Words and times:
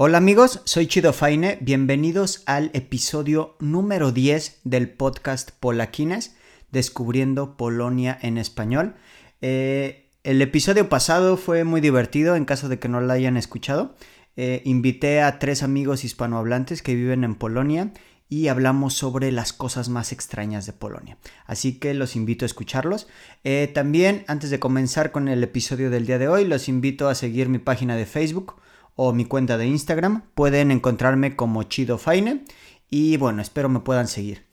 Hola 0.00 0.18
amigos, 0.18 0.60
soy 0.64 0.86
Chido 0.86 1.12
Faine, 1.12 1.58
bienvenidos 1.60 2.44
al 2.46 2.70
episodio 2.72 3.56
número 3.58 4.12
10 4.12 4.60
del 4.62 4.88
podcast 4.88 5.50
Polaquines, 5.58 6.36
descubriendo 6.70 7.56
Polonia 7.56 8.16
en 8.22 8.38
español. 8.38 8.94
Eh, 9.40 10.12
el 10.22 10.40
episodio 10.40 10.88
pasado 10.88 11.36
fue 11.36 11.64
muy 11.64 11.80
divertido, 11.80 12.36
en 12.36 12.44
caso 12.44 12.68
de 12.68 12.78
que 12.78 12.88
no 12.88 13.00
lo 13.00 13.12
hayan 13.12 13.36
escuchado. 13.36 13.96
Eh, 14.36 14.62
invité 14.64 15.20
a 15.20 15.40
tres 15.40 15.64
amigos 15.64 16.04
hispanohablantes 16.04 16.80
que 16.80 16.94
viven 16.94 17.24
en 17.24 17.34
Polonia 17.34 17.90
y 18.28 18.46
hablamos 18.46 18.94
sobre 18.94 19.32
las 19.32 19.52
cosas 19.52 19.88
más 19.88 20.12
extrañas 20.12 20.64
de 20.64 20.74
Polonia. 20.74 21.18
Así 21.44 21.80
que 21.80 21.92
los 21.92 22.14
invito 22.14 22.44
a 22.44 22.46
escucharlos. 22.46 23.08
Eh, 23.42 23.68
también, 23.74 24.22
antes 24.28 24.50
de 24.50 24.60
comenzar 24.60 25.10
con 25.10 25.26
el 25.26 25.42
episodio 25.42 25.90
del 25.90 26.06
día 26.06 26.20
de 26.20 26.28
hoy, 26.28 26.44
los 26.44 26.68
invito 26.68 27.08
a 27.08 27.16
seguir 27.16 27.48
mi 27.48 27.58
página 27.58 27.96
de 27.96 28.06
Facebook 28.06 28.60
o 29.00 29.12
mi 29.12 29.24
cuenta 29.24 29.56
de 29.56 29.66
Instagram. 29.66 30.22
Pueden 30.34 30.72
encontrarme 30.72 31.36
como 31.36 31.62
Chido 31.62 31.98
Faine 31.98 32.44
y 32.90 33.16
bueno, 33.16 33.40
espero 33.40 33.68
me 33.68 33.78
puedan 33.78 34.08
seguir. 34.08 34.44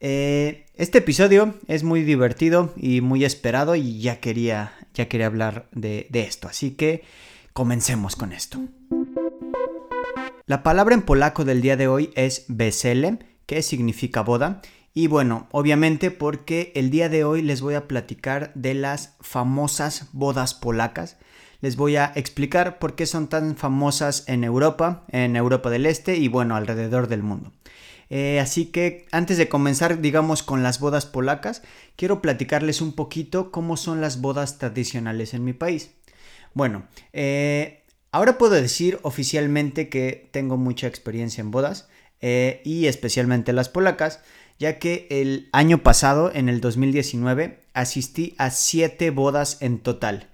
Eh, 0.00 0.64
este 0.74 0.98
episodio 0.98 1.54
es 1.68 1.84
muy 1.84 2.02
divertido 2.02 2.72
y 2.78 3.02
muy 3.02 3.26
esperado 3.26 3.74
y 3.74 4.00
ya 4.00 4.18
quería, 4.18 4.72
ya 4.94 5.06
quería 5.06 5.26
hablar 5.26 5.68
de, 5.72 6.08
esto, 6.14 6.48
así 6.48 6.70
que 6.70 7.04
comencemos 7.52 8.16
con 8.16 8.32
esto. 8.32 8.58
La 10.46 10.62
palabra 10.62 10.94
en 10.94 11.02
polaco 11.02 11.44
del 11.44 11.60
día 11.60 11.76
de 11.76 11.86
hoy 11.86 12.10
es 12.14 12.46
wesele, 12.48 13.18
que 13.44 13.60
significa 13.60 14.22
boda. 14.22 14.62
Y 14.94 15.08
bueno, 15.08 15.46
obviamente 15.52 16.10
porque 16.10 16.72
el 16.74 16.90
día 16.90 17.10
de 17.10 17.24
hoy 17.24 17.42
les 17.42 17.60
voy 17.60 17.74
a 17.74 17.86
platicar 17.86 18.50
de 18.54 18.72
las 18.72 19.16
famosas 19.20 20.08
bodas 20.12 20.54
polacas 20.54 21.18
les 21.60 21.76
voy 21.76 21.96
a 21.96 22.12
explicar 22.14 22.78
por 22.78 22.94
qué 22.94 23.06
son 23.06 23.28
tan 23.28 23.56
famosas 23.56 24.24
en 24.26 24.44
Europa, 24.44 25.04
en 25.08 25.36
Europa 25.36 25.70
del 25.70 25.86
Este 25.86 26.16
y 26.16 26.28
bueno, 26.28 26.56
alrededor 26.56 27.08
del 27.08 27.22
mundo. 27.22 27.52
Eh, 28.10 28.40
así 28.40 28.66
que 28.66 29.06
antes 29.12 29.38
de 29.38 29.48
comenzar, 29.48 30.00
digamos, 30.00 30.42
con 30.42 30.64
las 30.64 30.80
bodas 30.80 31.06
polacas, 31.06 31.62
quiero 31.96 32.20
platicarles 32.20 32.80
un 32.80 32.92
poquito 32.92 33.52
cómo 33.52 33.76
son 33.76 34.00
las 34.00 34.20
bodas 34.20 34.58
tradicionales 34.58 35.32
en 35.32 35.44
mi 35.44 35.52
país. 35.52 35.92
Bueno, 36.52 36.88
eh, 37.12 37.84
ahora 38.10 38.36
puedo 38.36 38.54
decir 38.54 38.98
oficialmente 39.02 39.88
que 39.88 40.28
tengo 40.32 40.56
mucha 40.56 40.88
experiencia 40.88 41.40
en 41.40 41.52
bodas 41.52 41.88
eh, 42.20 42.60
y 42.64 42.86
especialmente 42.86 43.52
las 43.52 43.68
polacas, 43.68 44.20
ya 44.58 44.80
que 44.80 45.06
el 45.10 45.48
año 45.52 45.78
pasado, 45.78 46.32
en 46.34 46.48
el 46.48 46.60
2019, 46.60 47.60
asistí 47.74 48.34
a 48.38 48.50
siete 48.50 49.10
bodas 49.10 49.58
en 49.60 49.78
total. 49.78 50.29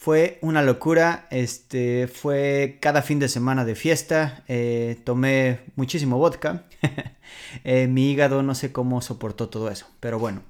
Fue 0.00 0.38
una 0.40 0.62
locura, 0.62 1.26
este, 1.30 2.08
fue 2.08 2.78
cada 2.80 3.02
fin 3.02 3.18
de 3.18 3.28
semana 3.28 3.66
de 3.66 3.74
fiesta, 3.74 4.44
eh, 4.48 4.98
tomé 5.04 5.60
muchísimo 5.76 6.16
vodka, 6.16 6.64
eh, 7.64 7.86
mi 7.86 8.10
hígado 8.10 8.42
no 8.42 8.54
sé 8.54 8.72
cómo 8.72 9.02
soportó 9.02 9.50
todo 9.50 9.70
eso, 9.70 9.86
pero 10.00 10.18
bueno, 10.18 10.42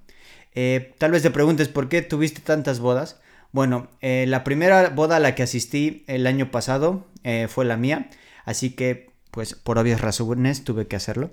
eh, 0.55 0.95
tal 0.98 1.11
vez 1.11 1.23
te 1.23 1.33
preguntes 1.33 1.67
por 1.67 1.89
qué 1.89 2.01
tuviste 2.01 2.41
tantas 2.43 2.78
bodas. 2.78 3.21
Bueno, 3.50 3.89
la 4.00 4.44
primera 4.44 4.91
boda 4.91 5.16
a 5.16 5.21
la 5.21 5.34
que 5.34 5.43
asistí 5.43 6.05
el 6.06 6.28
año 6.28 6.53
pasado 6.53 7.09
fue 7.49 7.65
la 7.65 7.77
mía, 7.77 8.09
así 8.44 8.71
que 8.77 9.10
pues 9.33 9.55
por 9.55 9.78
obvias 9.78 10.00
razones 10.00 10.62
tuve 10.62 10.87
que 10.87 10.94
hacerlo. 10.94 11.33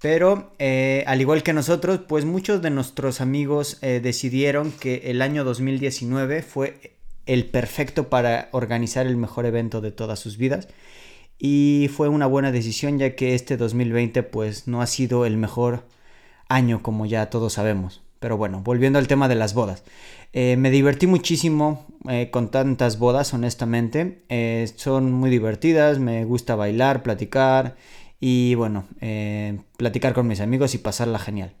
Pero 0.00 0.52
al 0.60 1.20
igual 1.20 1.42
que 1.42 1.52
nosotros, 1.52 1.98
pues 2.06 2.24
muchos 2.24 2.62
de 2.62 2.70
nuestros 2.70 3.20
amigos 3.20 3.80
decidieron 3.80 4.70
que 4.70 5.10
el 5.10 5.20
año 5.20 5.42
2019 5.42 6.42
fue 6.42 6.95
el 7.26 7.44
perfecto 7.46 8.08
para 8.08 8.48
organizar 8.52 9.06
el 9.06 9.16
mejor 9.16 9.46
evento 9.46 9.80
de 9.80 9.92
todas 9.92 10.18
sus 10.18 10.36
vidas. 10.36 10.68
Y 11.38 11.90
fue 11.94 12.08
una 12.08 12.26
buena 12.26 12.52
decisión 12.52 12.98
ya 12.98 13.14
que 13.14 13.34
este 13.34 13.56
2020 13.56 14.22
pues 14.22 14.66
no 14.66 14.80
ha 14.80 14.86
sido 14.86 15.26
el 15.26 15.36
mejor 15.36 15.84
año 16.48 16.82
como 16.82 17.06
ya 17.06 17.28
todos 17.28 17.54
sabemos. 17.54 18.02
Pero 18.18 18.36
bueno, 18.36 18.62
volviendo 18.62 18.98
al 18.98 19.08
tema 19.08 19.28
de 19.28 19.34
las 19.34 19.52
bodas. 19.52 19.84
Eh, 20.32 20.56
me 20.56 20.70
divertí 20.70 21.06
muchísimo 21.06 21.86
eh, 22.08 22.30
con 22.30 22.50
tantas 22.50 22.98
bodas, 22.98 23.34
honestamente. 23.34 24.22
Eh, 24.28 24.70
son 24.76 25.12
muy 25.12 25.30
divertidas, 25.30 25.98
me 25.98 26.24
gusta 26.24 26.56
bailar, 26.56 27.02
platicar 27.02 27.76
y 28.18 28.54
bueno, 28.54 28.86
platicar 29.76 30.14
con 30.14 30.26
mis 30.26 30.40
amigos 30.40 30.74
y 30.74 30.78
pasarla 30.78 31.18
genial. 31.18 31.54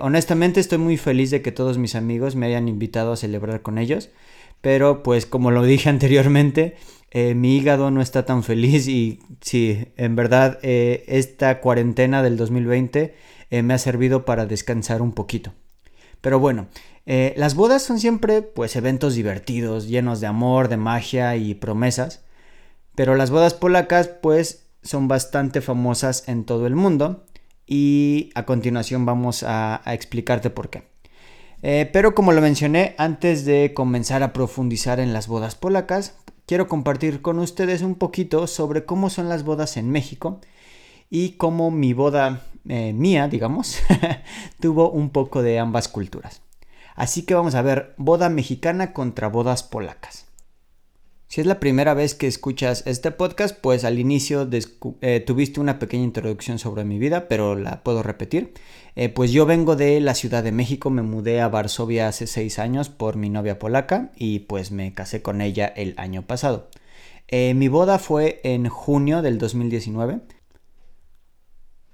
honestamente 0.00 0.60
estoy 0.60 0.78
muy 0.78 0.98
feliz 0.98 1.30
de 1.30 1.40
que 1.40 1.50
todos 1.50 1.78
mis 1.78 1.94
amigos 1.94 2.36
me 2.36 2.46
hayan 2.46 2.68
invitado 2.68 3.12
a 3.12 3.16
celebrar 3.16 3.62
con 3.62 3.78
ellos. 3.78 4.10
Pero 4.60 5.02
pues 5.02 5.26
como 5.26 5.50
lo 5.50 5.62
dije 5.62 5.88
anteriormente, 5.90 6.76
eh, 7.10 7.34
mi 7.34 7.56
hígado 7.56 7.90
no 7.90 8.02
está 8.02 8.26
tan 8.26 8.42
feliz 8.42 8.88
y 8.88 9.20
sí, 9.40 9.88
en 9.96 10.16
verdad 10.16 10.58
eh, 10.62 11.04
esta 11.08 11.60
cuarentena 11.60 12.22
del 12.22 12.36
2020 12.36 13.14
eh, 13.48 13.62
me 13.62 13.74
ha 13.74 13.78
servido 13.78 14.24
para 14.24 14.46
descansar 14.46 15.02
un 15.02 15.12
poquito. 15.12 15.54
Pero 16.20 16.40
bueno, 16.40 16.68
las 17.06 17.54
bodas 17.54 17.82
son 17.82 18.00
siempre 18.00 18.42
pues 18.42 18.74
eventos 18.74 19.14
divertidos, 19.14 19.86
llenos 19.86 20.20
de 20.20 20.26
amor, 20.26 20.68
de 20.68 20.76
magia 20.76 21.36
y 21.36 21.54
promesas. 21.54 22.24
Pero 22.96 23.14
las 23.14 23.30
bodas 23.30 23.54
polacas 23.54 24.08
pues 24.08 24.66
son 24.82 25.06
bastante 25.06 25.60
famosas 25.60 26.28
en 26.28 26.44
todo 26.44 26.66
el 26.66 26.74
mundo 26.74 27.24
y 27.64 28.30
a 28.34 28.44
continuación 28.44 29.06
vamos 29.06 29.44
a 29.46 29.80
explicarte 29.86 30.50
por 30.50 30.68
qué. 30.68 30.95
Eh, 31.62 31.88
pero 31.92 32.14
como 32.14 32.32
lo 32.32 32.40
mencioné, 32.40 32.94
antes 32.98 33.44
de 33.44 33.72
comenzar 33.74 34.22
a 34.22 34.32
profundizar 34.32 35.00
en 35.00 35.12
las 35.12 35.26
bodas 35.26 35.54
polacas, 35.54 36.14
quiero 36.46 36.68
compartir 36.68 37.22
con 37.22 37.38
ustedes 37.38 37.82
un 37.82 37.94
poquito 37.94 38.46
sobre 38.46 38.84
cómo 38.84 39.10
son 39.10 39.28
las 39.28 39.44
bodas 39.44 39.76
en 39.76 39.90
México 39.90 40.40
y 41.10 41.32
cómo 41.32 41.70
mi 41.70 41.92
boda 41.92 42.42
eh, 42.68 42.92
mía, 42.92 43.28
digamos, 43.28 43.78
tuvo 44.60 44.90
un 44.90 45.10
poco 45.10 45.42
de 45.42 45.58
ambas 45.58 45.88
culturas. 45.88 46.42
Así 46.94 47.22
que 47.22 47.34
vamos 47.34 47.54
a 47.54 47.62
ver 47.62 47.94
boda 47.96 48.28
mexicana 48.28 48.92
contra 48.92 49.28
bodas 49.28 49.62
polacas. 49.62 50.26
Si 51.28 51.40
es 51.40 51.46
la 51.46 51.58
primera 51.58 51.92
vez 51.92 52.14
que 52.14 52.28
escuchas 52.28 52.84
este 52.86 53.10
podcast, 53.10 53.58
pues 53.60 53.84
al 53.84 53.98
inicio 53.98 54.48
eh, 55.00 55.20
tuviste 55.20 55.60
una 55.60 55.78
pequeña 55.78 56.04
introducción 56.04 56.58
sobre 56.58 56.84
mi 56.84 56.98
vida, 56.98 57.26
pero 57.28 57.56
la 57.56 57.82
puedo 57.82 58.02
repetir. 58.02 58.54
Eh, 58.96 59.08
pues 59.08 59.30
yo 59.30 59.46
vengo 59.46 59.76
de 59.76 60.00
la 60.00 60.14
Ciudad 60.14 60.42
de 60.42 60.52
México, 60.52 60.90
me 60.90 61.02
mudé 61.02 61.40
a 61.40 61.48
Varsovia 61.48 62.08
hace 62.08 62.26
seis 62.26 62.58
años 62.58 62.88
por 62.88 63.16
mi 63.16 63.30
novia 63.30 63.58
polaca 63.58 64.10
y 64.16 64.40
pues 64.40 64.72
me 64.72 64.92
casé 64.94 65.22
con 65.22 65.40
ella 65.40 65.66
el 65.66 65.94
año 65.98 66.22
pasado. 66.22 66.68
Eh, 67.28 67.54
mi 67.54 67.68
boda 67.68 67.98
fue 67.98 68.40
en 68.42 68.68
junio 68.68 69.22
del 69.22 69.38
2019. 69.38 70.20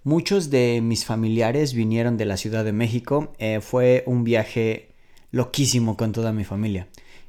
Muchos 0.05 0.51
de 0.51 0.81
mis 0.83 1.05
familiares 1.05 1.75
vinieron 1.75 2.17
de 2.17 2.25
la 2.25 2.37
Ciudad 2.37 2.65
de 2.65 2.73
México. 2.73 3.33
fue 3.61 4.03
un 4.07 4.25
viaje 4.25 4.93
loquísimo 5.31 5.97
con 5.97 6.13
toda 6.13 6.33
mi 6.33 6.45
familia. 6.45 6.89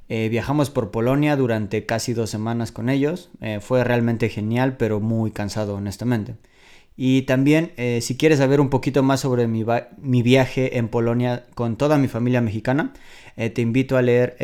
Eh, 0.10 0.30
viajamos 0.30 0.70
por 0.70 0.92
Polonia 0.92 1.36
durante 1.36 1.86
casi 1.86 2.14
dos 2.14 2.30
semanas 2.30 2.72
con 2.72 2.90
ellos. 2.90 3.32
Eh, 3.42 3.60
fue 3.62 3.84
realmente 3.84 4.30
genial, 4.30 4.78
pero 4.78 5.00
muy 5.00 5.32
cansado, 5.32 5.76
honestamente. 5.76 6.36
Y 6.96 7.24
también, 7.24 7.72
eh, 7.78 8.00
si 8.02 8.18
quieres 8.18 8.40
saber 8.40 8.62
un 8.62 8.70
poquito 8.70 9.02
más 9.04 9.22
sobre 9.22 9.48
mi, 9.48 10.22
viaje 10.22 10.78
en 10.78 10.90
Polonia 10.90 11.46
con 11.56 11.76
toda 11.76 11.98
mi 11.98 12.08
familia 12.08 12.42
mexicana, 12.42 12.94
te 13.36 13.62
invito 13.62 13.98
a 13.98 14.04
leer 14.04 14.36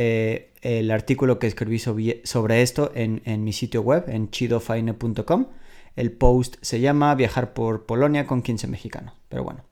el 0.63 0.90
artículo 0.90 1.38
que 1.38 1.46
escribí 1.46 1.78
sobre, 1.78 2.62
esto 2.63 2.92
en, 2.96 3.22
en, 3.25 3.44
mi 3.44 3.54
sitio 3.54 3.84
web, 3.84 4.06
en 4.07 4.31
chidofaine.com. 4.31 5.46
El 5.96 6.12
post 6.12 6.56
se 6.62 6.80
llama 6.80 7.13
Viajar 7.13 7.54
por 7.54 7.86
Polonia 7.86 8.25
con 8.25 8.42
15 8.42 8.66
mexicanos. 8.66 9.13
Pero 9.30 9.44
bueno, 9.44 9.63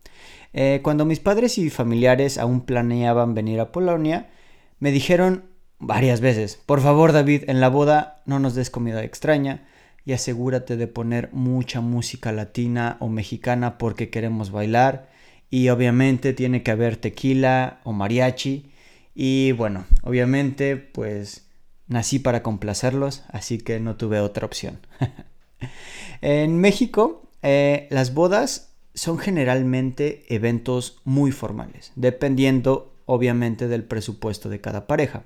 cuando 0.83 1.03
mis 1.05 1.19
padres 1.19 1.57
y 1.57 1.71
familiares 1.71 2.37
aún 2.37 2.61
planeaban 2.61 3.33
venir 3.33 3.59
a 3.59 3.71
Polonia, 3.71 4.29
me 4.79 4.91
dijeron 4.91 5.45
varias 5.79 6.21
veces. 6.21 6.59
Por 6.65 6.81
favor, 6.81 7.11
David, 7.11 7.43
en 7.47 7.59
la 7.59 7.69
boda 7.69 8.21
no 8.25 8.39
nos 8.39 8.55
des 8.55 8.69
comida 8.69 9.03
extraña 9.03 9.65
y 10.07 10.13
asegúrate 10.13 10.77
de 10.77 10.87
poner 10.87 11.29
mucha 11.33 11.81
música 11.81 12.31
latina 12.31 12.95
o 13.01 13.09
mexicana 13.09 13.77
porque 13.77 14.09
queremos 14.09 14.51
bailar. 14.51 15.09
Y 15.49 15.67
obviamente 15.67 16.31
tiene 16.31 16.63
que 16.63 16.71
haber 16.71 16.95
tequila 16.95 17.81
o 17.83 17.91
mariachi. 17.91 18.71
Y 19.13 19.51
bueno, 19.51 19.85
obviamente 20.03 20.77
pues 20.77 21.49
nací 21.87 22.19
para 22.19 22.41
complacerlos, 22.41 23.25
así 23.27 23.57
que 23.57 23.81
no 23.81 23.97
tuve 23.97 24.21
otra 24.21 24.45
opción. 24.45 24.79
en 26.21 26.57
México, 26.57 27.29
eh, 27.41 27.89
las 27.89 28.13
bodas 28.13 28.71
son 28.93 29.17
generalmente 29.17 30.23
eventos 30.33 31.01
muy 31.03 31.33
formales, 31.33 31.91
dependiendo 31.97 32.95
obviamente 33.05 33.67
del 33.67 33.83
presupuesto 33.83 34.47
de 34.47 34.61
cada 34.61 34.87
pareja. 34.87 35.25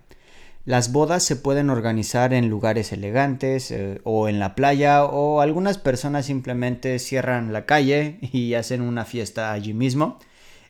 Las 0.64 0.92
bodas 0.92 1.24
se 1.24 1.36
pueden 1.36 1.72
organizar 1.72 2.34
en 2.34 2.48
lugares 2.48 2.92
elegantes 2.92 3.72
eh, 3.72 4.00
o 4.04 4.30
en 4.30 4.38
la 4.40 4.54
playa 4.54 5.06
o 5.06 5.42
algunas 5.42 5.80
personas 5.80 6.28
simplemente 6.28 7.00
cierran 7.00 7.52
la 7.52 7.66
calle 7.66 8.20
y 8.22 8.54
hacen 8.54 8.82
una 8.82 9.06
fiesta 9.06 9.54
allí 9.54 9.74
mismo. 9.74 10.20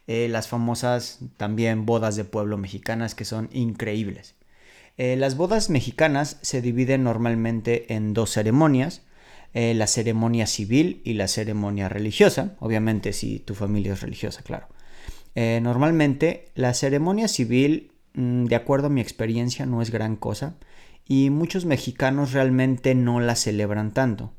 Eh, 0.08 0.30
las 0.30 0.48
famosas 0.48 1.20
también 1.36 1.86
bodas 1.86 2.16
de 2.16 2.24
pueblo 2.24 2.58
mexicanas 2.58 3.16
que 3.16 3.26
son 3.26 3.50
increíbles. 3.52 4.36
Eh, 4.98 5.18
las 5.18 5.36
bodas 5.36 5.70
mexicanas 5.70 6.38
se 6.42 6.62
dividen 6.62 7.04
normalmente 7.04 7.94
en 7.94 8.14
dos 8.14 8.32
ceremonias, 8.32 9.04
la 9.54 9.88
ceremonia 9.88 10.48
civil 10.48 11.02
y 11.04 11.16
la 11.16 11.28
ceremonia 11.28 11.90
religiosa, 11.90 12.56
obviamente 12.62 13.12
si 13.12 13.40
tu 13.40 13.54
familia 13.54 13.92
es 13.92 14.02
religiosa, 14.02 14.44
claro. 14.44 14.68
normalmente 15.36 16.48
la 16.56 16.74
ceremonia 16.74 17.28
civil 17.28 17.91
de 18.14 18.56
acuerdo 18.56 18.88
a 18.88 18.92
mi 18.92 19.02
experiencia, 19.02 19.66
no 19.66 19.82
es 19.82 19.92
gran 19.92 20.16
cosa 20.16 20.56
y 21.08 21.30
muchos 21.30 21.66
mexicanos 21.66 22.32
realmente 22.32 22.96
no 22.96 23.20
la 23.20 23.36
celebran 23.36 23.94
tanto. 23.94 24.32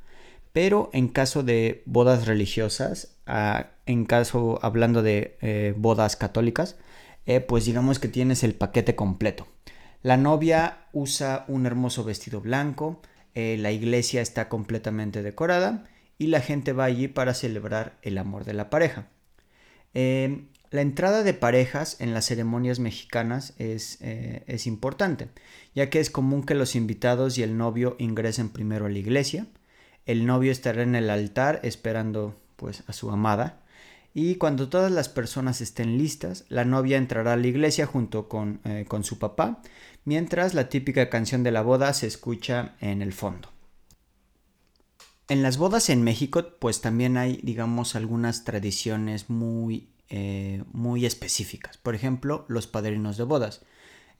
Pero 0.53 0.91
en 0.93 1.09
caso 1.09 1.43
de 1.43 1.83
bodas 1.87 2.27
religiosas, 2.27 3.17
ah, 3.27 3.71
en 3.87 4.05
caso 4.05 4.59
hablando 4.63 5.03
de 5.03 5.37
eh, 5.41 5.75
bodas 5.77 6.17
católicas, 6.17 6.77
eh, 7.27 7.41
pues 7.41 7.65
digamos 7.65 7.99
que 7.99 8.09
tienes 8.09 8.43
el 8.43 8.55
paquete 8.55 8.95
completo. 8.95 9.47
La 10.03 10.17
novia 10.17 10.87
usa 10.93 11.45
un 11.49 11.67
hermoso 11.67 12.05
vestido 12.05 12.41
blanco, 12.41 13.01
eh, 13.35 13.57
la 13.59 13.71
iglesia 13.73 14.21
está 14.21 14.49
completamente 14.49 15.23
decorada 15.23 15.85
y 16.19 16.27
la 16.27 16.41
gente 16.41 16.73
va 16.73 16.85
allí 16.85 17.09
para 17.09 17.35
celebrar 17.35 17.99
el 18.03 18.19
amor 18.19 18.45
de 18.45 18.55
la 18.55 18.69
pareja. 18.69 19.09
La 20.73 20.81
entrada 20.81 21.23
de 21.23 21.35
parejas 21.35 21.99
en 22.01 22.15
las 22.15 22.25
ceremonias 22.25 22.79
mexicanas 22.79 23.53
es, 23.59 23.99
eh, 24.01 24.43
es, 24.47 24.67
importante, 24.67 25.29
ya 25.75 25.91
que 25.91 26.01
es 26.01 26.09
común 26.09 26.45
que 26.45 26.55
los 26.55 26.75
invitados 26.75 27.37
y 27.37 27.43
el 27.43 27.59
novio 27.59 27.95
ingresen 27.99 28.49
primero 28.49 28.87
a 28.87 28.89
la 28.89 28.99
iglesia. 28.99 29.47
El 30.07 30.25
novio 30.25 30.51
estará 30.51 30.83
en 30.83 30.95
el 30.95 31.11
altar 31.11 31.61
esperando 31.63 32.41
pues 32.57 32.85
a 32.87 32.95
su 32.95 33.11
amada. 33.11 33.61
Y 34.15 34.37
cuando 34.37 34.71
todas 34.71 34.91
las 34.91 35.11
personas 35.11 35.61
estén 35.61 35.99
listas, 35.99 36.47
la 36.49 36.65
novia 36.65 36.97
entrará 36.97 37.35
a 37.35 37.37
la 37.37 37.47
iglesia 37.49 37.85
junto 37.85 38.31
con, 38.31 38.63
eh, 38.65 38.87
con 38.89 39.05
su 39.05 39.19
papá, 39.19 39.61
mientras 40.07 40.55
la 40.55 40.71
típica 40.71 41.11
canción 41.11 41.43
de 41.43 41.51
la 41.51 41.61
boda 41.61 41.93
se 41.93 42.07
escucha 42.07 42.77
en 42.81 43.03
el 43.03 43.13
fondo. 43.13 43.51
En 45.29 45.43
las 45.43 45.59
bodas 45.59 45.91
en 45.91 46.03
México, 46.03 46.47
pues 46.59 46.81
también 46.81 47.19
hay, 47.19 47.41
digamos, 47.43 47.95
algunas 47.95 48.45
tradiciones 48.45 49.29
muy 49.29 49.92
eh, 50.15 50.63
muy 50.73 51.07
específicas. 51.07 51.79
Por 51.79 51.95
ejemplo, 51.95 52.45
los 52.47 52.67
padrinos 52.67 53.17
de 53.17 53.25
bodas. 53.25 53.63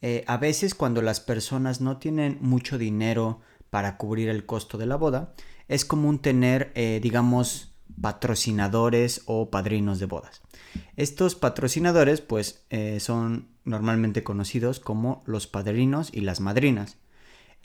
Eh, 0.01 0.25
a 0.27 0.39
veces 0.39 0.75
cuando 0.75 1.03
las 1.03 1.21
personas 1.21 1.83
no 1.83 1.99
tienen 1.99 2.39
mucho 2.41 2.79
dinero 2.79 3.43
para 3.69 3.99
cubrir 3.99 4.31
el 4.31 4.47
costo 4.47 4.79
de 4.79 4.87
la 4.87 4.97
boda, 4.97 5.35
es 5.69 5.85
común 5.85 6.21
tener, 6.21 6.73
eh, 6.77 6.99
digamos, 7.03 7.75
patrocinadores 8.01 9.21
o 9.27 9.51
padrinos 9.51 9.99
de 9.99 10.07
bodas. 10.07 10.41
Estos 10.97 11.35
patrocinadores 11.35 12.23
pues 12.23 12.65
son 12.99 13.49
normalmente 13.67 14.23
conocidos 14.23 14.81
como 14.81 15.23
los 15.27 15.47
padrinos 15.47 16.09
y 16.11 16.23
las 16.23 16.41
madrinas. 16.41 16.97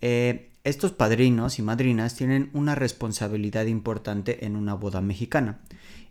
estos 0.01 0.91
padrinos 0.91 1.59
y 1.59 1.61
madrinas 1.61 2.15
tienen 2.15 2.49
una 2.53 2.75
responsabilidad 2.75 3.67
importante 3.67 4.45
en 4.45 4.57
una 4.57 4.73
boda 4.73 4.99
mexicana 4.99 5.61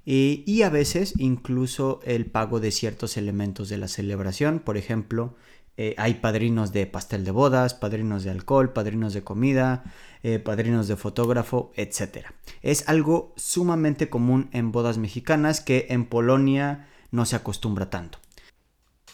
y 0.06 0.62
a 0.62 0.70
veces 0.70 1.14
incluso 1.18 2.00
el 2.04 2.26
pago 2.26 2.60
de 2.60 2.70
ciertos 2.70 3.16
elementos 3.16 3.68
de 3.68 3.76
la 3.76 3.88
celebración. 3.88 4.60
Por 4.60 4.76
ejemplo, 4.76 5.34
eh, 5.78 5.94
hay 5.98 6.14
padrinos 6.14 6.72
de 6.72 6.86
pastel 6.86 7.24
de 7.24 7.30
bodas, 7.30 7.74
padrinos 7.74 8.24
de 8.24 8.30
alcohol, 8.30 8.72
padrinos 8.72 9.12
de 9.12 9.22
comida, 9.22 9.84
eh, 10.22 10.38
padrinos 10.38 10.88
de 10.88 10.96
fotógrafo, 10.96 11.70
etc. 11.74 12.28
Es 12.62 12.88
algo 12.88 13.34
sumamente 13.36 14.08
común 14.08 14.48
en 14.52 14.72
bodas 14.72 14.96
mexicanas 14.96 15.60
que 15.60 15.86
en 15.90 16.06
Polonia 16.06 16.88
no 17.10 17.26
se 17.26 17.36
acostumbra 17.36 17.90
tanto. 17.90 18.18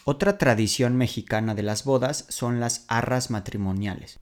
Otra 0.05 0.37
tradición 0.37 0.95
mexicana 0.95 1.53
de 1.53 1.63
las 1.63 1.83
bodas 1.83 2.25
son 2.29 2.59
las 2.59 2.85
arras 2.87 3.29
matrimoniales. 3.29 4.19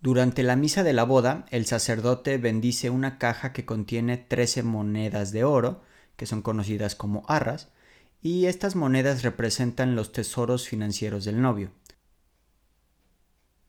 Durante 0.00 0.42
la 0.44 0.54
misa 0.54 0.84
de 0.84 0.92
la 0.92 1.04
boda, 1.04 1.46
el 1.50 1.66
sacerdote 1.66 2.38
bendice 2.38 2.88
una 2.90 3.18
caja 3.18 3.52
que 3.52 3.64
contiene 3.64 4.16
13 4.16 4.62
monedas 4.62 5.32
de 5.32 5.44
oro 5.44 5.82
que 6.18 6.26
son 6.26 6.42
conocidas 6.42 6.96
como 6.96 7.24
arras, 7.28 7.68
y 8.20 8.46
estas 8.46 8.74
monedas 8.74 9.22
representan 9.22 9.94
los 9.94 10.12
tesoros 10.12 10.68
financieros 10.68 11.24
del 11.24 11.40
novio. 11.40 11.70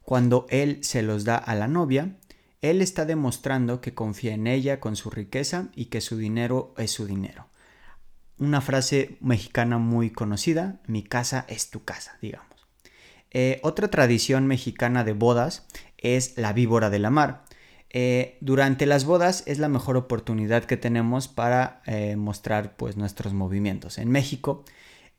Cuando 0.02 0.48
él 0.50 0.80
se 0.84 1.04
los 1.04 1.24
da 1.24 1.38
a 1.38 1.54
la 1.54 1.68
novia, 1.68 2.18
él 2.62 2.82
está 2.82 3.06
demostrando 3.06 3.82
que 3.82 3.94
confía 3.94 4.34
en 4.34 4.48
ella 4.48 4.80
con 4.80 4.96
su 4.96 5.12
riqueza 5.12 5.70
y 5.76 5.86
que 5.86 6.02
su 6.02 6.18
dinero 6.18 6.74
es 6.78 6.90
su 6.90 7.06
dinero. 7.06 7.48
Una 8.40 8.62
frase 8.62 9.18
mexicana 9.22 9.78
muy 9.78 10.10
conocida, 10.10 10.82
mi 10.88 11.04
casa 11.04 11.46
es 11.48 11.70
tu 11.70 11.84
casa, 11.84 12.18
digamos. 12.20 12.48
Eh, 13.30 13.60
otra 13.62 13.90
tradición 13.90 14.48
mexicana 14.48 15.04
de 15.04 15.14
bodas 15.14 15.68
es 16.00 16.38
la 16.38 16.54
víbora 16.54 16.90
de 16.90 17.00
la 17.00 17.10
mar, 17.10 17.44
eh, 17.92 18.38
durante 18.40 18.86
las 18.86 19.06
bodas 19.06 19.44
es 19.48 19.58
la 19.58 19.68
mejor 19.68 19.98
oportunidad 19.98 20.66
que 20.66 20.78
tenemos 20.78 21.28
para 21.28 21.82
eh, 21.86 22.16
mostrar 22.16 22.76
pues 22.78 22.98
nuestros 22.98 23.34
movimientos. 23.34 23.98
En 23.98 24.12
México, 24.12 24.64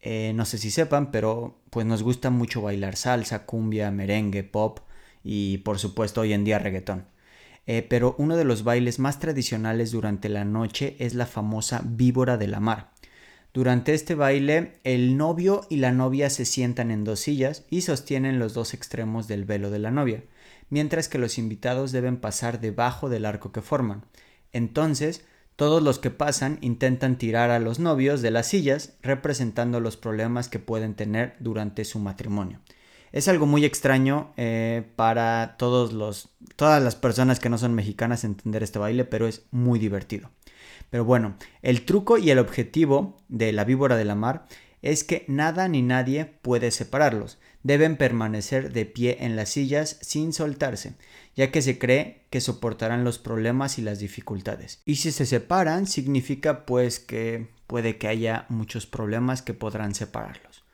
eh, 0.00 0.32
no 0.34 0.44
sé 0.44 0.58
si 0.58 0.70
sepan, 0.70 1.10
pero 1.10 1.58
pues 1.70 1.84
nos 1.86 2.02
gusta 2.02 2.30
mucho 2.30 2.62
bailar 2.62 2.96
salsa, 2.96 3.44
cumbia, 3.44 3.90
merengue, 3.90 4.44
pop 4.44 4.80
y 5.24 5.58
por 5.58 5.78
supuesto 5.78 6.20
hoy 6.22 6.32
en 6.32 6.44
día 6.44 6.58
reggaetón. 6.58 7.06
pero 7.88 8.16
uno 8.18 8.36
de 8.36 8.44
los 8.44 8.64
bailes 8.64 8.98
más 8.98 9.20
tradicionales 9.20 9.92
durante 9.92 10.28
la 10.28 10.44
noche 10.44 10.96
es 10.98 11.14
la 11.14 11.26
famosa 11.26 11.82
víbora 11.84 12.36
de 12.36 12.48
la 12.48 12.60
mar. 12.60 12.90
Durante 13.52 13.94
este 13.94 14.14
baile, 14.14 14.72
el 14.84 15.16
novio 15.16 15.62
y 15.68 15.76
la 15.76 15.92
novia 15.92 16.30
se 16.30 16.44
sientan 16.44 16.90
en 16.90 17.04
dos 17.04 17.20
sillas 17.20 17.64
y 17.70 17.82
sostienen 17.82 18.38
los 18.38 18.54
dos 18.54 18.74
extremos 18.74 19.28
del 19.28 19.44
velo 19.44 19.70
de 19.70 19.78
la 19.80 19.90
novia 19.90 20.22
mientras 20.70 21.08
que 21.08 21.18
los 21.18 21.36
invitados 21.36 21.92
deben 21.92 22.16
pasar 22.16 22.60
debajo 22.60 23.08
del 23.08 23.26
arco 23.26 23.52
que 23.52 23.60
forman. 23.60 24.04
Entonces, 24.52 25.24
todos 25.56 25.82
los 25.82 25.98
que 25.98 26.10
pasan 26.10 26.58
intentan 26.62 27.18
tirar 27.18 27.50
a 27.50 27.58
los 27.58 27.78
novios 27.78 28.22
de 28.22 28.30
las 28.30 28.46
sillas, 28.46 28.94
representando 29.02 29.78
los 29.78 29.98
problemas 29.98 30.48
que 30.48 30.58
pueden 30.58 30.94
tener 30.94 31.36
durante 31.38 31.84
su 31.84 31.98
matrimonio. 31.98 32.60
Es 33.12 33.28
algo 33.28 33.44
muy 33.44 33.64
extraño 33.64 34.32
eh, 34.36 34.84
para 34.96 35.56
todos 35.58 35.92
los, 35.92 36.30
todas 36.56 36.82
las 36.82 36.94
personas 36.94 37.40
que 37.40 37.50
no 37.50 37.58
son 37.58 37.74
mexicanas 37.74 38.24
entender 38.24 38.62
este 38.62 38.78
baile, 38.78 39.04
pero 39.04 39.26
es 39.26 39.42
muy 39.50 39.78
divertido. 39.78 40.30
Pero 40.90 41.04
bueno, 41.04 41.36
el 41.60 41.84
truco 41.84 42.18
y 42.18 42.30
el 42.30 42.38
objetivo 42.38 43.18
de 43.28 43.52
la 43.52 43.64
víbora 43.64 43.96
de 43.96 44.04
la 44.04 44.14
mar 44.14 44.46
es 44.80 45.04
que 45.04 45.24
nada 45.28 45.68
ni 45.68 45.82
nadie 45.82 46.24
puede 46.24 46.70
separarlos 46.70 47.38
deben 47.62 47.96
permanecer 47.96 48.72
de 48.72 48.86
pie 48.86 49.18
en 49.20 49.36
las 49.36 49.50
sillas 49.50 49.98
sin 50.00 50.32
soltarse, 50.32 50.94
ya 51.34 51.50
que 51.50 51.62
se 51.62 51.78
cree 51.78 52.26
que 52.30 52.40
soportarán 52.40 53.04
los 53.04 53.18
problemas 53.18 53.78
y 53.78 53.82
las 53.82 53.98
dificultades. 53.98 54.80
Y 54.84 54.96
si 54.96 55.12
se 55.12 55.26
separan, 55.26 55.86
significa 55.86 56.64
pues 56.64 57.00
que 57.00 57.48
puede 57.66 57.98
que 57.98 58.08
haya 58.08 58.46
muchos 58.48 58.86
problemas 58.86 59.42
que 59.42 59.54
podrán 59.54 59.94
separarlos. 59.94 60.64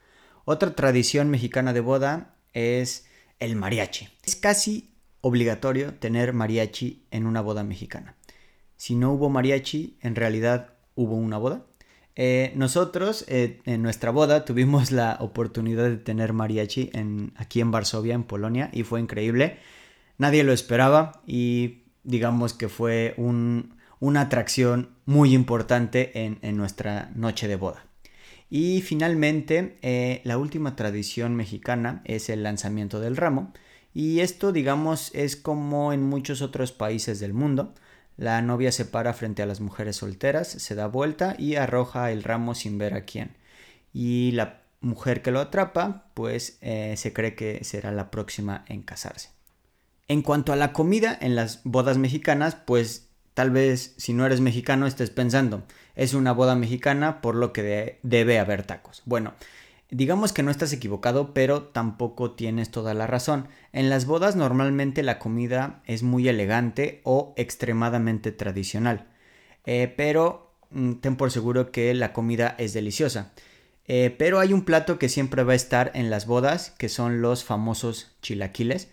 Otra 0.45 0.75
tradición 0.75 1.28
mexicana 1.28 1.73
de 1.73 1.81
boda 1.81 2.37
es 2.52 3.07
el 3.40 3.57
mariachi. 3.57 4.09
Es 4.25 4.37
casi 4.37 4.95
obligatorio 5.21 5.95
tener 5.95 6.33
mariachi 6.33 7.07
en 7.11 7.26
una 7.26 7.40
boda 7.40 7.64
mexicana. 7.64 8.14
Si 8.76 8.95
no 8.95 9.12
hubo 9.12 9.28
mariachi, 9.28 9.99
en 10.00 10.14
realidad 10.14 10.75
hubo 10.95 11.16
una 11.16 11.38
boda. 11.38 11.66
Eh, 12.18 12.52
nosotros 12.56 13.26
eh, 13.28 13.61
en 13.66 13.82
nuestra 13.82 14.11
boda 14.11 14.46
tuvimos 14.46 14.90
la 14.90 15.18
oportunidad 15.20 15.85
de 15.85 15.99
tener 15.99 16.32
mariachi 16.32 16.90
aquí 17.37 17.61
en 17.61 17.70
Varsovia, 17.70 18.14
en 18.14 18.25
Polonia, 18.25 18.70
y 18.73 18.82
fue 18.82 19.00
increíble. 19.00 19.58
Nadie 20.16 20.42
lo 20.42 20.52
esperaba 20.52 21.20
y 21.26 21.82
digamos 22.02 22.54
que 22.54 22.68
fue 22.70 23.14
una 23.18 24.20
atracción 24.20 24.90
muy 25.04 25.35
importante 25.35 26.12
en, 26.25 26.56
nuestra 26.56 27.11
noche 27.14 27.49
de 27.49 27.56
boda. 27.56 27.85
Y 28.49 28.80
finalmente, 28.80 29.76
eh, 29.82 30.23
la 30.25 30.38
última 30.38 30.76
tradición 30.76 31.35
mexicana 31.35 32.00
es 32.04 32.30
el 32.30 32.42
lanzamiento 32.44 33.00
del 33.00 33.16
ramo. 33.16 33.52
Y 33.92 34.20
esto, 34.20 34.52
digamos, 34.52 35.11
es 35.14 35.37
como 35.37 35.92
en 35.92 36.02
muchos 36.02 36.42
otros 36.42 36.73
países 36.73 37.18
del 37.18 37.35
mundo. 37.35 37.75
La 38.16 38.40
novia 38.42 38.73
se 38.73 38.85
para 38.85 39.12
frente 39.12 39.42
a 39.42 39.46
las 39.46 39.61
mujeres 39.61 39.96
solteras, 39.96 40.49
se 40.49 40.75
da 40.75 40.87
vuelta 40.87 41.35
y 41.38 41.56
arroja 41.56 42.11
el 42.11 42.23
ramo 42.23 42.54
sin 42.54 42.78
ver 42.78 42.94
a 42.94 43.04
quién. 43.04 43.37
Y 43.92 44.32
la 44.32 44.62
mujer 44.80 45.23
que 45.23 45.30
lo 45.30 45.40
atrapa, 45.40 46.06
pues 46.14 46.58
eh, 46.61 46.94
se 46.96 47.12
cree 47.12 47.35
que 47.35 47.62
será 47.64 47.92
la 47.92 48.11
próxima 48.11 48.64
en 48.68 48.82
casarse. 48.82 49.30
En 50.08 50.23
cuanto 50.23 50.52
a 50.52 50.56
la 50.56 50.73
comida 50.73 51.16
en 51.20 51.35
las 51.35 51.61
bodas 51.64 51.99
mexicanas, 51.99 52.54
pues 52.54 53.08
tal 53.35 53.50
vez 53.50 53.94
si 53.99 54.12
no 54.14 54.25
eres 54.25 54.40
mexicano 54.40 54.87
estés 54.87 55.11
pensando, 55.11 55.64
es 55.94 56.14
una 56.14 56.32
boda 56.32 56.54
mexicana 56.54 57.20
por 57.20 57.35
lo 57.35 57.52
que 57.52 57.99
debe 58.02 58.38
haber 58.38 58.62
tacos. 58.62 59.02
Bueno, 59.04 59.35
digamos 59.90 60.33
que 60.33 60.43
no 60.43 60.50
estás 60.50 60.73
equivocado, 60.73 61.33
pero 61.35 61.64
tampoco 61.64 62.33
tienes 62.33 62.71
toda 62.71 62.95
la 62.95 63.07
razón. 63.07 63.49
En 63.73 63.90
las 63.90 64.07
bodas 64.07 64.37
normalmente 64.37 65.02
la 65.02 65.19
comida 65.19 65.83
es 65.87 66.02
muy 66.02 66.28
elegante 66.28 67.00
o 67.05 67.35
extremadamente 67.37 68.33
tradicional, 68.33 69.09
eh, 69.64 69.93
pero 69.97 70.52
mm, 70.71 70.95
ten 70.95 71.16
por 71.16 71.31
seguro 71.31 71.71
que 71.71 71.95
la 71.95 72.12
comida 72.12 72.55
es 72.59 72.73
deliciosa. 72.73 73.33
Eh, 73.88 74.14
pero 74.19 74.40
hay 74.40 74.52
un 74.52 74.64
plato 74.64 74.99
que 74.99 75.09
siempre 75.09 75.45
va 75.45 75.52
a 75.52 75.57
estar 75.57 75.93
en 75.95 76.11
las 76.11 76.26
bodas, 76.26 76.71
que 76.71 76.88
son 76.88 77.23
los 77.23 77.45
famosos 77.45 78.16
chilaquiles. 78.21 78.88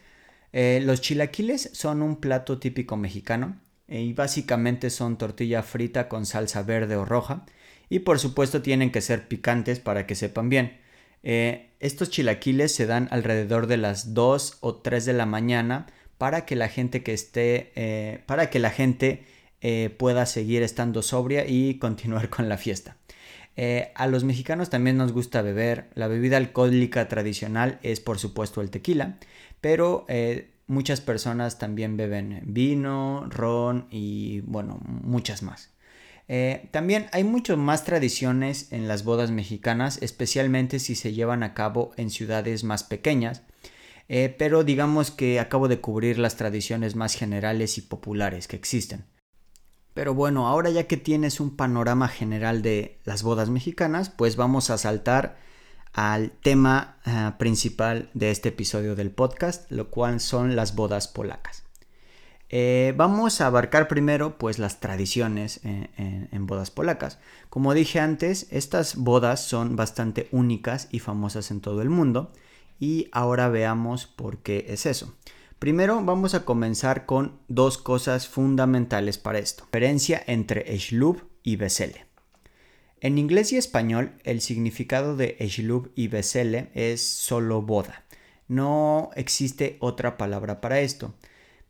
Eh, 0.52 0.82
los 0.86 1.02
chilaquiles 1.02 1.72
son 1.74 2.04
un 2.04 2.18
plato 2.18 2.60
típico 2.60 2.96
mexicano 2.96 3.58
y 3.88 4.14
básicamente 4.14 4.90
son 4.92 5.18
tortilla 5.18 5.64
frita 5.64 6.08
con 6.10 6.26
salsa 6.28 6.62
verde 6.64 6.96
o 6.96 7.06
roja 7.06 7.46
y 7.90 8.00
por 8.00 8.20
supuesto 8.20 8.62
tienen 8.62 8.92
que 8.92 9.02
ser 9.02 9.28
picantes 9.28 9.80
para 9.80 10.08
que 10.08 10.16
sepan 10.16 10.50
bien. 10.50 10.83
Eh, 11.24 11.72
estos 11.80 12.10
chilaquiles 12.10 12.74
se 12.75 12.86
dan 12.86 13.08
alrededor 13.12 13.68
de 13.68 13.77
las 13.77 14.13
2 14.13 14.58
o 14.62 14.75
3 14.75 15.06
de 15.06 15.13
la 15.13 15.25
mañana 15.25 15.88
para 16.18 16.46
que 16.46 16.56
la 16.56 16.70
gente 16.70 17.03
que 17.03 17.13
esté, 17.13 18.22
para 18.27 18.50
que 18.50 18.60
la 18.60 18.70
gente 18.70 19.25
pueda 19.98 20.25
seguir 20.25 20.63
estando 20.63 21.01
sobria 21.01 21.46
y 21.48 21.77
continuar 21.80 22.30
con 22.30 22.48
la 22.48 22.58
fiesta. 22.58 22.98
Eh, 23.56 23.92
a 23.96 24.08
los 24.08 24.24
mexicanos 24.24 24.70
también 24.70 24.98
nos 24.98 25.12
gusta 25.12 25.42
beber. 25.42 25.89
La 25.94 26.08
bebida 26.08 26.38
alcohólica 26.38 27.08
tradicional 27.08 27.80
es 27.84 28.00
por 28.00 28.20
supuesto 28.20 28.62
el 28.62 28.70
tequila, 28.70 29.18
pero 29.62 30.06
eh, 30.08 30.51
muchas 30.68 31.01
personas 31.01 31.60
también 31.60 31.98
beben 31.98 32.42
vino, 32.46 33.27
ron 33.30 33.88
y 33.92 34.42
bueno, 34.42 34.80
muchas 34.84 35.44
más. 35.44 35.73
Eh, 36.36 36.68
también 36.72 37.10
hay 37.12 37.24
muchas 37.24 37.60
más 37.60 37.84
tradiciones 37.84 38.72
en 38.72 38.88
las 38.88 39.04
bodas 39.04 39.30
mexicanas, 39.30 40.00
especialmente 40.02 40.80
si 40.80 40.96
se 40.96 41.13
llevan 41.13 41.44
a 41.44 41.54
cabo 41.54 41.92
en 41.96 42.10
ciudades 42.10 42.63
más 42.63 42.84
pequeñas. 42.84 43.44
pero 44.40 44.63
digamos 44.63 45.12
que 45.12 45.40
acabo 45.40 45.68
de 45.68 45.80
cubrir 45.80 46.18
las 46.18 46.36
tradiciones 46.36 46.96
más 46.96 47.13
generales 47.13 47.78
y 47.78 47.82
populares 47.82 48.48
que 48.48 48.56
existen. 48.56 49.06
Pero 49.94 50.16
bueno, 50.16 50.48
ahora 50.48 50.72
ya 50.72 50.88
que 50.88 50.98
tienes 50.98 51.40
un 51.40 51.56
panorama 51.56 52.08
general 52.08 52.63
de 52.63 53.00
las 53.06 53.22
bodas 53.22 53.50
mexicanas, 53.50 54.10
pues 54.10 54.36
vamos 54.36 54.72
a 54.72 54.80
saltar 54.80 55.38
al 55.94 56.32
tema 56.32 56.98
eh, 57.06 57.32
principal 57.38 58.10
de 58.16 58.32
este 58.32 58.50
episodio 58.50 58.96
del 58.96 59.12
podcast, 59.12 59.72
lo 59.72 59.92
cual 59.92 60.20
son 60.20 60.56
las 60.56 60.75
bodas 60.75 61.08
polacas. 61.08 61.62
Eh, 62.56 62.94
vamos 62.96 63.42
a 63.42 63.48
abarcar 63.48 63.88
primero 63.88 64.38
pues 64.38 64.60
las 64.60 64.80
tradiciones 64.80 65.60
eh, 65.64 65.90
en 66.32 66.46
bodas 66.46 66.70
polacas. 66.70 67.18
Como 67.50 67.74
dije 67.74 68.00
antes, 68.00 68.46
estas 68.52 68.96
bodas 68.96 69.44
son 69.44 69.76
bastante 69.76 70.28
únicas 70.30 70.88
y 70.92 71.00
famosas 71.00 71.50
en 71.50 71.62
todo 71.62 71.82
el 71.82 71.90
mundo 71.90 72.32
y 72.80 73.10
ahora 73.12 73.50
veamos 73.50 74.06
por 74.06 74.44
qué 74.44 74.68
es 74.70 74.86
eso. 74.86 75.16
Primero 75.58 76.04
vamos 76.04 76.36
a 76.36 76.46
comenzar 76.46 77.08
con 77.08 77.40
dos 77.48 77.80
cosas 77.80 78.28
fundamentales 78.28 79.18
para 79.18 79.40
esto. 79.40 79.64
Diferencia 79.66 80.22
entre 80.28 80.76
Eshlub 80.76 81.24
y 81.42 81.56
Vesele. 81.56 82.06
En 83.02 83.18
inglés 83.18 83.52
y 83.52 83.58
español 83.58 84.12
el 84.26 84.42
significado 84.42 85.18
de 85.18 85.38
Eshlub 85.40 85.92
y 85.96 86.08
Vesele 86.08 86.70
es 86.76 87.04
solo 87.04 87.64
boda. 87.64 88.04
No 88.48 89.10
existe 89.16 89.78
otra 89.80 90.18
palabra 90.18 90.62
para 90.62 90.82
esto. 90.82 91.16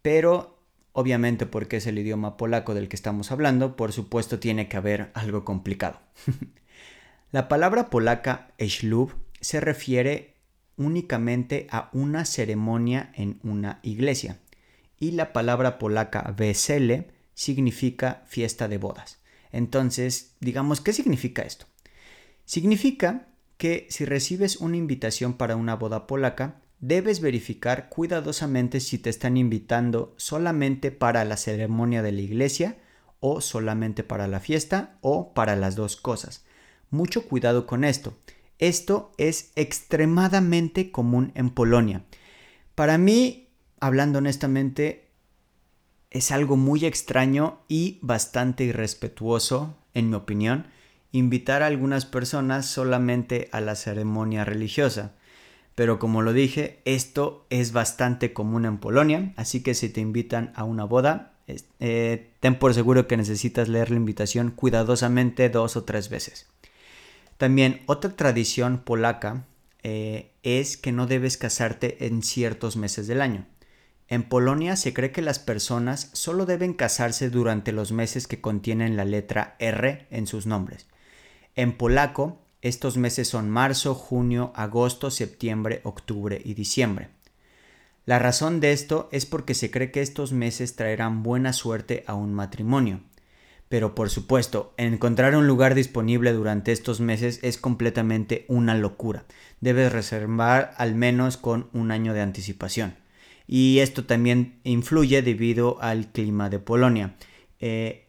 Pero 0.02 0.53
obviamente 0.94 1.46
porque 1.46 1.78
es 1.78 1.88
el 1.88 2.00
idioma 2.00 2.38
polaco 2.38 2.74
del 2.74 2.88
que 2.88 2.96
estamos 2.96 3.32
hablando, 3.32 3.76
por 3.76 3.92
supuesto 3.92 4.40
tiene 4.40 4.70
que 4.70 4.78
haber 4.78 5.12
algo 5.14 5.44
complicado. 5.44 6.00
La 7.32 7.48
palabra 7.48 7.90
polaca 7.90 8.54
Eshlub 8.58 9.16
se 9.42 9.60
refiere 9.60 10.36
únicamente 10.78 11.68
a 11.70 11.90
una 11.94 12.26
ceremonia 12.26 13.12
en 13.16 13.40
una 13.44 13.80
iglesia. 13.84 14.40
Y 15.00 15.12
la 15.12 15.34
palabra 15.34 15.80
polaca 15.80 16.34
wesele 16.40 17.10
significa 17.34 18.24
fiesta 18.28 18.68
de 18.68 18.78
bodas. 18.78 19.20
Entonces, 19.52 20.36
digamos, 20.40 20.80
¿qué 20.80 20.94
significa 20.94 21.42
esto? 21.42 21.66
Significa 22.46 23.28
que 23.58 23.88
si 23.90 24.06
recibes 24.06 24.58
una 24.58 24.78
invitación 24.78 25.34
para 25.34 25.56
una 25.56 25.76
boda 25.76 26.08
polaca, 26.08 26.62
debes 26.84 27.22
verificar 27.22 27.88
cuidadosamente 27.88 28.82
si 28.82 28.98
te 28.98 29.10
están 29.10 29.38
invitando 29.38 30.14
solamente 30.18 30.92
para 30.92 31.24
la 31.24 31.38
ceremonia 31.38 32.04
de 32.04 32.12
la 32.12 32.20
iglesia 32.20 32.78
o 33.22 33.40
solamente 33.40 34.04
para 34.04 34.28
la 34.28 34.42
fiesta 34.42 34.98
o 35.00 35.34
para 35.34 35.56
las 35.56 35.78
dos 35.78 35.96
cosas. 35.96 36.44
Mucho 36.90 37.26
cuidado 37.26 37.66
con 37.68 37.86
esto. 37.86 38.18
Esto 38.60 39.14
es 39.18 39.54
extremadamente 39.56 40.92
común 40.92 41.32
en 41.36 41.52
Polonia. 41.52 42.04
Para 42.76 42.98
mí, 42.98 43.48
hablando 43.80 44.18
honestamente, 44.20 45.08
es 46.12 46.32
algo 46.32 46.58
muy 46.58 46.86
extraño 46.86 47.62
y 47.70 47.98
bastante 48.02 48.66
irrespetuoso, 48.66 49.78
en 49.94 50.10
mi 50.10 50.16
opinión, 50.18 50.68
invitar 51.14 51.64
a 51.64 51.68
algunas 51.68 52.06
personas 52.06 52.66
solamente 52.66 53.48
a 53.54 53.62
la 53.62 53.76
ceremonia 53.76 54.44
religiosa. 54.44 55.14
Pero 55.76 55.98
como 56.00 56.22
lo 56.22 56.34
dije, 56.34 56.82
esto 56.86 57.46
es 57.50 57.72
bastante 57.72 58.34
común 58.34 58.66
en 58.66 58.78
Polonia, 58.78 59.34
así 59.38 59.64
que 59.64 59.74
si 59.74 59.90
te 59.90 60.02
invitan 60.02 60.52
a 60.56 60.64
una 60.64 60.84
boda, 60.84 61.34
eh, 61.80 62.32
ten 62.40 62.60
por 62.60 62.74
seguro 62.74 63.08
que 63.08 63.18
necesitas 63.18 63.70
leer 63.70 63.90
la 63.90 63.98
invitación 63.98 64.52
cuidadosamente 64.52 65.50
dos 65.50 65.76
o 65.76 65.84
tres 65.84 66.10
veces. 66.10 66.48
También 67.38 67.82
otra 67.88 68.16
tradición 68.16 68.84
polaca 68.86 69.46
eh, 69.82 70.32
es 70.44 70.78
que 70.78 70.92
no 70.92 71.08
debes 71.08 71.38
casarte 71.38 72.06
en 72.06 72.24
ciertos 72.24 72.78
meses 72.78 73.08
del 73.08 73.22
año. 73.22 73.48
En 74.08 74.24
Polonia 74.24 74.76
se 74.76 74.94
cree 74.94 75.12
que 75.12 75.22
las 75.22 75.40
personas 75.40 76.10
solo 76.14 76.46
deben 76.46 76.74
casarse 76.74 77.30
durante 77.30 77.72
los 77.72 77.92
meses 77.92 78.28
que 78.28 78.42
contienen 78.42 78.96
la 78.96 79.06
letra 79.06 79.56
R 79.60 80.06
en 80.12 80.28
sus 80.28 80.46
nombres. 80.46 80.86
En 81.56 81.76
polaco, 81.76 82.43
estos 82.64 82.96
meses 82.96 83.28
son 83.28 83.50
marzo, 83.50 83.94
junio, 83.94 84.54
agosto, 84.56 85.12
septiembre, 85.12 85.82
octubre 85.84 86.42
y 86.44 86.54
diciembre. 86.54 87.10
La 88.06 88.20
razón 88.20 88.62
de 88.62 88.72
esto 88.72 89.10
es 89.12 89.26
porque 89.26 89.54
se 89.54 89.70
cree 89.70 89.92
que 89.92 90.02
estos 90.02 90.32
meses 90.32 90.78
traerán 90.78 91.24
buena 91.24 91.52
suerte 91.52 92.06
a 92.08 92.16
un 92.16 92.34
matrimonio. 92.34 93.02
Pero 93.68 93.96
por 93.96 94.10
supuesto, 94.10 94.74
encontrar 94.78 95.36
un 95.36 95.46
lugar 95.46 95.76
disponible 95.76 96.32
durante 96.32 96.72
estos 96.72 97.02
meses 97.02 97.40
es 97.44 97.58
completamente 97.58 98.46
una 98.48 98.76
locura. 98.76 99.26
Debes 99.60 99.92
reservar 99.92 100.74
al 100.78 100.96
menos 100.96 101.36
con 101.36 101.70
un 101.74 101.92
año 101.92 102.14
de 102.14 102.22
anticipación. 102.22 102.96
Y 103.46 103.80
esto 103.80 104.06
también 104.06 104.62
influye 104.64 105.22
debido 105.22 105.82
al 105.82 106.14
clima 106.14 106.50
de 106.50 106.60
Polonia. 106.60 107.16
Eh, 107.60 108.03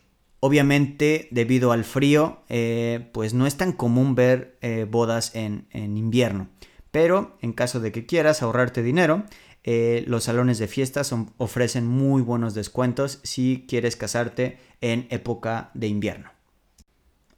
obviamente, 0.44 1.26
debido 1.30 1.72
al 1.72 1.84
frío, 1.84 2.42
eh, 2.50 3.08
pues 3.14 3.32
no 3.32 3.46
es 3.46 3.56
tan 3.56 3.72
común 3.72 4.14
ver 4.14 4.58
eh, 4.60 4.86
bodas 4.86 5.34
en 5.34 5.66
invierno. 5.72 6.48
Pero 6.90 7.38
en 7.40 7.54
caso 7.54 7.80
de 7.80 7.92
que 7.92 8.04
quieras 8.04 8.42
ahorrarte 8.42 8.82
dinero, 8.82 9.24
eh, 9.62 10.04
los 10.06 10.24
salones 10.24 10.58
de 10.58 10.68
fiestas 10.68 11.14
ofrecen 11.38 11.86
muy 11.86 12.20
buenos 12.20 12.52
descuentos 12.52 13.20
si 13.22 13.64
quieres 13.66 13.96
casarte 13.96 14.58
en 14.82 15.06
época 15.08 15.70
de 15.72 15.86
invierno. 15.86 16.30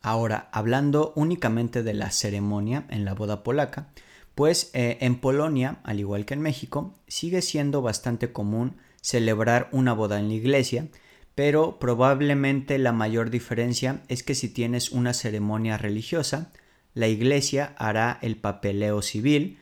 Ahora, 0.02 0.48
hablando 0.50 1.12
únicamente 1.14 1.84
de 1.84 1.94
la 1.94 2.10
ceremonia 2.10 2.86
en 2.90 3.04
la 3.04 3.14
boda 3.14 3.44
polaca, 3.44 3.92
pues 4.34 4.72
en 4.74 5.20
Polonia, 5.20 5.78
al 5.84 6.00
igual 6.00 6.24
que 6.24 6.34
en 6.34 6.40
México, 6.40 6.92
sigue 7.06 7.40
siendo 7.40 7.82
bastante 7.82 8.32
común 8.32 8.78
celebrar 9.00 9.68
una 9.70 9.92
boda 9.92 10.18
en 10.18 10.26
la 10.26 10.34
iglesia, 10.34 10.88
pero 11.36 11.78
probablemente 11.78 12.78
la 12.78 12.92
mayor 12.92 13.28
diferencia 13.28 14.00
es 14.08 14.22
que 14.22 14.34
si 14.34 14.48
tienes 14.48 14.90
una 14.90 15.12
ceremonia 15.12 15.76
religiosa, 15.76 16.50
la 16.94 17.08
iglesia 17.08 17.74
hará 17.76 18.18
el 18.22 18.36
papeleo 18.36 19.02
civil, 19.02 19.58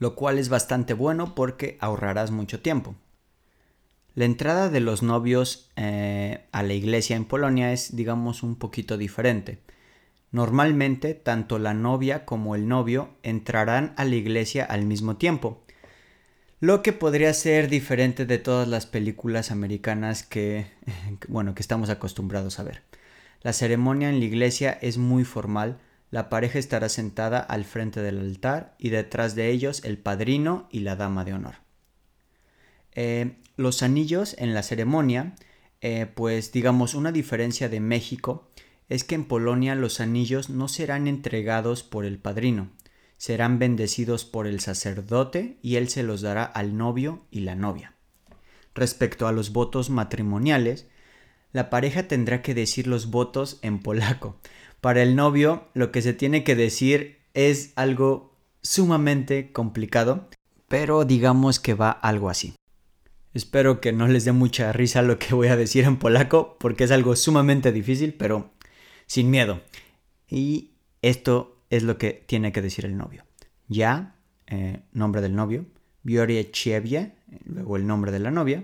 lo 0.00 0.16
cual 0.16 0.38
es 0.38 0.48
bastante 0.48 0.92
bueno 0.92 1.36
porque 1.36 1.78
ahorrarás 1.80 2.32
mucho 2.32 2.60
tiempo. 2.60 2.96
La 4.16 4.24
entrada 4.24 4.70
de 4.70 4.80
los 4.80 5.04
novios 5.04 5.70
eh, 5.76 6.46
a 6.50 6.64
la 6.64 6.74
iglesia 6.74 7.14
en 7.14 7.26
Polonia 7.26 7.72
es, 7.72 7.94
digamos, 7.94 8.42
un 8.42 8.56
poquito 8.56 8.96
diferente. 8.96 9.60
Normalmente, 10.32 11.14
tanto 11.14 11.60
la 11.60 11.74
novia 11.74 12.24
como 12.24 12.56
el 12.56 12.66
novio 12.66 13.10
entrarán 13.22 13.94
a 13.96 14.04
la 14.04 14.16
iglesia 14.16 14.64
al 14.64 14.84
mismo 14.84 15.16
tiempo, 15.16 15.63
lo 16.60 16.82
que 16.82 16.92
podría 16.92 17.32
ser 17.34 17.68
diferente 17.68 18.26
de 18.26 18.38
todas 18.38 18.68
las 18.68 18.86
películas 18.86 19.50
americanas 19.50 20.22
que, 20.22 20.66
bueno, 21.28 21.54
que 21.54 21.62
estamos 21.62 21.90
acostumbrados 21.90 22.58
a 22.58 22.64
ver. 22.64 22.82
La 23.42 23.52
ceremonia 23.52 24.08
en 24.08 24.18
la 24.18 24.24
iglesia 24.24 24.78
es 24.80 24.96
muy 24.96 25.24
formal, 25.24 25.78
la 26.10 26.28
pareja 26.30 26.58
estará 26.58 26.88
sentada 26.88 27.40
al 27.40 27.64
frente 27.64 28.00
del 28.00 28.20
altar 28.20 28.74
y 28.78 28.90
detrás 28.90 29.34
de 29.34 29.50
ellos 29.50 29.82
el 29.84 29.98
padrino 29.98 30.68
y 30.70 30.80
la 30.80 30.96
dama 30.96 31.24
de 31.24 31.34
honor. 31.34 31.54
Eh, 32.92 33.36
los 33.56 33.82
anillos 33.82 34.36
en 34.38 34.54
la 34.54 34.62
ceremonia 34.62 35.34
eh, 35.86 36.06
pues 36.06 36.50
digamos, 36.50 36.94
una 36.94 37.12
diferencia 37.12 37.68
de 37.68 37.78
México 37.78 38.48
es 38.88 39.04
que 39.04 39.14
en 39.14 39.26
Polonia 39.26 39.74
los 39.74 40.00
anillos 40.00 40.48
no 40.48 40.66
serán 40.66 41.06
entregados 41.06 41.82
por 41.82 42.06
el 42.06 42.18
padrino, 42.18 42.70
serán 43.16 43.58
bendecidos 43.58 44.24
por 44.24 44.46
el 44.46 44.60
sacerdote 44.60 45.58
y 45.62 45.76
él 45.76 45.88
se 45.88 46.02
los 46.02 46.20
dará 46.20 46.44
al 46.44 46.76
novio 46.76 47.24
y 47.30 47.40
la 47.40 47.54
novia. 47.54 47.94
Respecto 48.74 49.26
a 49.26 49.32
los 49.32 49.52
votos 49.52 49.90
matrimoniales, 49.90 50.88
la 51.52 51.70
pareja 51.70 52.08
tendrá 52.08 52.42
que 52.42 52.54
decir 52.54 52.86
los 52.86 53.10
votos 53.10 53.58
en 53.62 53.78
polaco. 53.78 54.40
Para 54.80 55.02
el 55.02 55.16
novio, 55.16 55.68
lo 55.72 55.92
que 55.92 56.02
se 56.02 56.12
tiene 56.12 56.44
que 56.44 56.56
decir 56.56 57.20
es 57.32 57.72
algo 57.76 58.36
sumamente 58.62 59.52
complicado, 59.52 60.28
pero 60.68 61.04
digamos 61.04 61.60
que 61.60 61.74
va 61.74 61.90
algo 61.90 62.28
así. 62.28 62.54
Espero 63.32 63.80
que 63.80 63.92
no 63.92 64.08
les 64.08 64.24
dé 64.24 64.32
mucha 64.32 64.72
risa 64.72 65.02
lo 65.02 65.18
que 65.18 65.34
voy 65.34 65.48
a 65.48 65.56
decir 65.56 65.84
en 65.84 65.98
polaco, 65.98 66.56
porque 66.58 66.84
es 66.84 66.90
algo 66.90 67.16
sumamente 67.16 67.72
difícil, 67.72 68.14
pero 68.14 68.50
sin 69.06 69.30
miedo. 69.30 69.60
Y 70.28 70.72
esto 71.02 71.53
es 71.70 71.82
lo 71.82 71.98
que 71.98 72.24
tiene 72.26 72.52
que 72.52 72.62
decir 72.62 72.84
el 72.84 72.96
novio. 72.96 73.24
Ya, 73.68 74.16
eh, 74.46 74.82
nombre 74.92 75.20
del 75.20 75.34
novio, 75.34 75.66
Biorie 76.02 76.50
Ciebie, 76.50 77.12
luego 77.44 77.76
el 77.76 77.86
nombre 77.86 78.12
de 78.12 78.18
la 78.18 78.30
novia, 78.30 78.62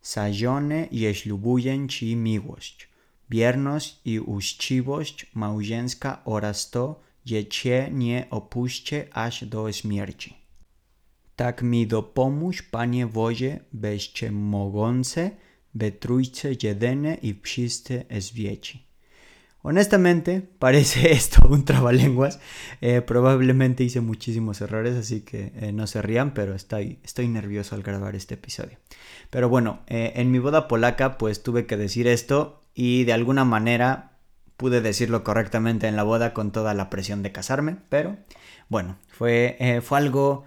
Sajone 0.00 0.88
jeślubuję 0.92 1.88
ci 1.88 2.16
miłość, 2.16 2.88
wierność 3.30 4.00
i 4.04 4.20
uczciwość 4.20 5.26
małżeńska 5.34 6.22
oraz 6.24 6.70
to, 6.70 7.00
że 7.24 7.44
cię 7.44 7.88
nie 7.92 8.26
opuszczę 8.30 9.06
aż 9.12 9.44
do 9.44 9.72
śmierci. 9.72 10.34
Tak 11.36 11.62
mi 11.62 11.86
dopomóż, 11.86 12.62
Panie 12.62 13.06
Boże, 13.06 13.60
bezcie 13.72 14.30
mogące, 14.32 15.30
we 15.74 15.92
trójce 15.92 16.48
jedyne 16.62 17.14
i 17.14 17.34
wszyscy 17.42 18.04
zwieci. 18.18 18.85
Honestamente, 19.68 20.42
parece 20.60 21.12
esto 21.12 21.48
un 21.48 21.64
trabalenguas. 21.64 22.38
Eh, 22.80 23.00
probablemente 23.00 23.82
hice 23.82 24.00
muchísimos 24.00 24.60
errores, 24.60 24.94
así 24.94 25.22
que 25.22 25.52
eh, 25.56 25.72
no 25.72 25.88
se 25.88 26.02
rían, 26.02 26.34
pero 26.34 26.54
estoy, 26.54 27.00
nervioso 27.26 27.74
al 27.74 27.82
grabar 27.82 28.14
este 28.14 28.34
episodio. 28.34 28.78
Pero 29.28 29.48
bueno, 29.48 29.80
eh, 29.88 30.12
en 30.14 30.30
mi 30.30 30.38
boda 30.38 30.68
polaca, 30.68 31.18
pues 31.18 31.42
tuve 31.42 31.66
que 31.66 31.76
decir 31.76 32.06
esto 32.06 32.62
y 32.74 33.02
de 33.04 33.12
alguna 33.12 33.44
manera 33.44 34.12
pude 34.56 34.80
decirlo 34.80 35.24
correctamente 35.24 35.88
en 35.88 35.96
la 35.96 36.04
boda 36.04 36.32
con 36.32 36.52
toda 36.52 36.72
la 36.72 36.88
presión 36.88 37.24
de 37.24 37.32
casarme, 37.32 37.76
pero 37.88 38.16
bueno, 38.68 38.96
fue, 39.08 39.82
fue 39.84 39.98
algo 39.98 40.44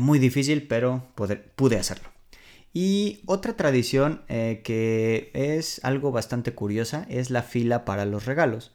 muy 0.00 0.18
difícil, 0.18 0.66
pero 0.66 1.06
pude 1.14 1.78
hacerlo. 1.78 2.10
Y 2.72 3.22
otra 3.26 3.56
tradición 3.56 4.22
eh, 4.28 4.60
que 4.64 5.30
es 5.34 5.80
algo 5.84 6.12
bastante 6.12 6.52
curiosa 6.52 7.06
es 7.08 7.30
la 7.30 7.42
fila 7.42 7.84
para 7.84 8.04
los 8.04 8.26
regalos. 8.26 8.72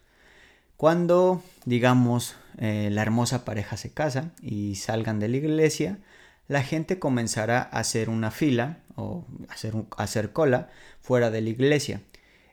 Cuando, 0.77 1.41
digamos, 1.65 2.35
eh, 2.57 2.89
la 2.91 3.01
hermosa 3.03 3.45
pareja 3.45 3.77
se 3.77 3.91
casa 3.93 4.31
y 4.41 4.75
salgan 4.75 5.19
de 5.19 5.29
la 5.29 5.38
iglesia, 5.38 6.00
la 6.47 6.63
gente 6.63 7.00
comenzará 7.00 7.62
a 7.62 7.79
hacer 7.79 8.09
una 8.09 8.31
fila 8.31 8.79
o 8.95 9.25
hacer, 9.50 9.73
hacer 9.97 10.33
cola 10.33 10.69
fuera 11.01 11.29
de 11.29 11.41
la 11.41 11.50
iglesia. 11.50 12.01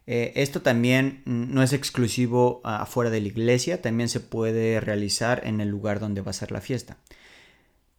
Eh, 0.06 0.32
esto 0.36 0.62
también 0.62 1.22
no 1.24 1.62
es 1.62 1.72
exclusivo 1.72 2.60
afuera 2.64 3.10
de 3.10 3.20
la 3.20 3.28
iglesia, 3.28 3.80
también 3.80 4.08
se 4.08 4.20
puede 4.20 4.80
realizar 4.80 5.42
en 5.44 5.60
el 5.60 5.68
lugar 5.68 6.00
donde 6.00 6.20
va 6.20 6.30
a 6.30 6.34
ser 6.34 6.52
la 6.52 6.60
fiesta. 6.60 6.96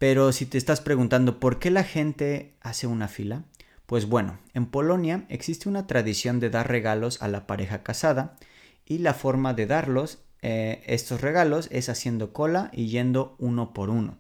Pero 0.02 0.32
si 0.32 0.48
te 0.48 0.58
estás 0.58 0.82
preguntando 0.82 1.40
por 1.40 1.60
qué 1.60 1.70
la 1.70 1.84
gente 1.84 2.56
hace 2.62 2.88
una 2.88 3.08
fila, 3.08 3.44
pues 3.86 4.08
bueno, 4.08 4.40
en 4.56 4.66
Polonia 4.66 5.26
existe 5.30 5.70
una 5.70 5.86
tradición 5.86 6.40
de 6.40 6.50
dar 6.50 6.68
regalos 6.68 7.22
a 7.22 7.28
la 7.28 7.46
pareja 7.46 7.84
casada 7.84 8.36
y 8.84 8.98
la 8.98 9.14
forma 9.14 9.54
de 9.54 9.68
darlos, 9.68 10.24
eh, 10.42 10.82
estos 10.88 11.22
regalos, 11.22 11.68
es 11.70 11.88
haciendo 11.88 12.34
cola 12.34 12.72
y 12.74 12.88
yendo 12.88 13.36
uno 13.38 13.76
por 13.76 13.92
uno. 13.92 14.18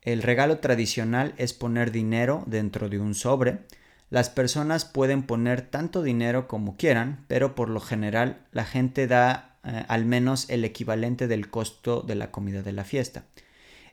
El 0.00 0.22
regalo 0.22 0.60
tradicional 0.60 1.34
es 1.36 1.52
poner 1.52 1.92
dinero 1.92 2.44
dentro 2.46 2.88
de 2.88 2.98
un 2.98 3.14
sobre. 3.14 3.58
Las 4.08 4.30
personas 4.30 4.86
pueden 4.86 5.24
poner 5.24 5.60
tanto 5.60 6.02
dinero 6.02 6.48
como 6.48 6.78
quieran, 6.78 7.26
pero 7.28 7.54
por 7.54 7.68
lo 7.68 7.80
general 7.80 8.46
la 8.50 8.64
gente 8.64 9.06
da 9.06 9.58
eh, 9.62 9.84
al 9.88 10.06
menos 10.06 10.48
el 10.48 10.64
equivalente 10.64 11.28
del 11.28 11.50
costo 11.50 12.00
de 12.00 12.14
la 12.14 12.30
comida 12.30 12.62
de 12.62 12.72
la 12.72 12.84
fiesta. 12.84 13.24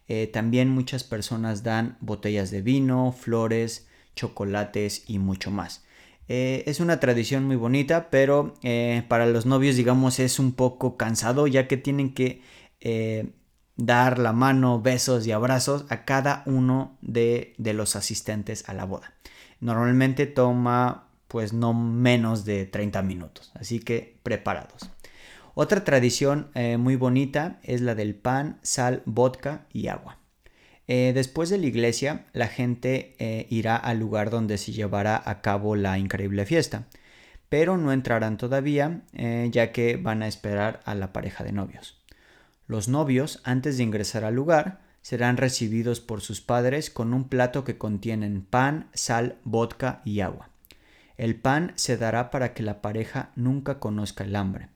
Eh, 0.10 0.26
también 0.26 0.70
muchas 0.70 1.04
personas 1.04 1.62
dan 1.62 1.96
botellas 2.02 2.50
de 2.50 2.64
vino, 2.64 3.12
flores, 3.12 3.88
chocolates 4.16 5.04
y 5.08 5.20
mucho 5.20 5.52
más. 5.52 5.86
Eh, 6.28 6.64
es 6.66 6.80
una 6.80 7.00
tradición 7.00 7.46
muy 7.46 7.56
bonita, 7.56 8.10
pero 8.10 8.56
eh, 8.64 9.04
para 9.08 9.28
los 9.28 9.46
novios, 9.46 9.76
digamos, 9.76 10.20
es 10.20 10.40
un 10.40 10.54
poco 10.54 10.98
cansado 10.98 11.46
ya 11.46 11.68
que 11.68 11.78
tienen 11.78 12.14
que 12.14 12.42
dar 13.76 14.20
la 14.20 14.34
mano, 14.34 14.82
besos 14.82 15.28
y 15.28 15.32
abrazos 15.32 15.86
a 15.90 16.06
cada 16.06 16.44
uno 16.46 16.98
de, 17.02 17.54
de 17.58 17.74
los 17.74 17.96
asistentes 17.96 18.68
a 18.68 18.74
la 18.74 18.86
boda. 18.86 19.14
Normalmente 19.60 20.26
toma 20.26 21.10
pues 21.28 21.54
no 21.54 21.74
menos 21.74 22.46
de 22.46 22.66
30 22.66 23.04
minutos, 23.04 23.52
así 23.54 23.80
que 23.80 24.18
preparados. 24.24 24.90
Otra 25.62 25.84
tradición 25.84 26.52
eh, 26.54 26.78
muy 26.78 26.96
bonita 26.96 27.60
es 27.64 27.82
la 27.82 27.94
del 27.94 28.16
pan, 28.16 28.60
sal, 28.62 29.04
vodka 29.06 29.66
y 29.74 29.88
agua. 29.88 30.18
Eh, 30.88 31.12
después 31.14 31.50
de 31.50 31.58
la 31.58 31.66
iglesia, 31.66 32.28
la 32.32 32.48
gente 32.48 33.18
eh, 33.20 33.46
irá 33.50 33.76
al 33.76 34.00
lugar 34.00 34.30
donde 34.30 34.58
se 34.58 34.72
llevará 34.72 35.22
a 35.26 35.42
cabo 35.42 35.76
la 35.76 36.00
increíble 36.00 36.46
fiesta, 36.46 36.88
pero 37.50 37.76
no 37.76 37.92
entrarán 37.92 38.38
todavía 38.38 39.02
ya 39.52 39.74
que 39.74 39.98
van 39.98 40.24
a 40.24 40.30
esperar 40.30 40.80
a 40.86 40.96
la 40.96 41.12
pareja 41.12 41.44
de 41.44 41.52
novios. 41.52 42.00
Los 42.66 42.88
novios, 42.88 43.42
antes 43.44 43.76
de 43.76 43.84
ingresar 43.84 44.24
al 44.24 44.36
lugar, 44.36 44.80
serán 45.02 45.36
recibidos 45.36 46.00
por 46.00 46.22
sus 46.22 46.40
padres 46.40 46.90
con 46.90 47.14
un 47.14 47.28
plato 47.28 47.66
que 47.66 47.78
contienen 47.78 48.46
pan, 48.46 48.88
sal, 48.94 49.36
vodka 49.44 50.02
y 50.06 50.22
agua. 50.22 50.52
El 51.18 51.36
pan 51.36 51.74
se 51.76 51.98
dará 51.98 52.32
para 52.32 52.54
que 52.54 52.64
la 52.64 52.82
pareja 52.82 53.34
nunca 53.36 53.80
conozca 53.80 54.24
el 54.24 54.38
hambre 54.38 54.70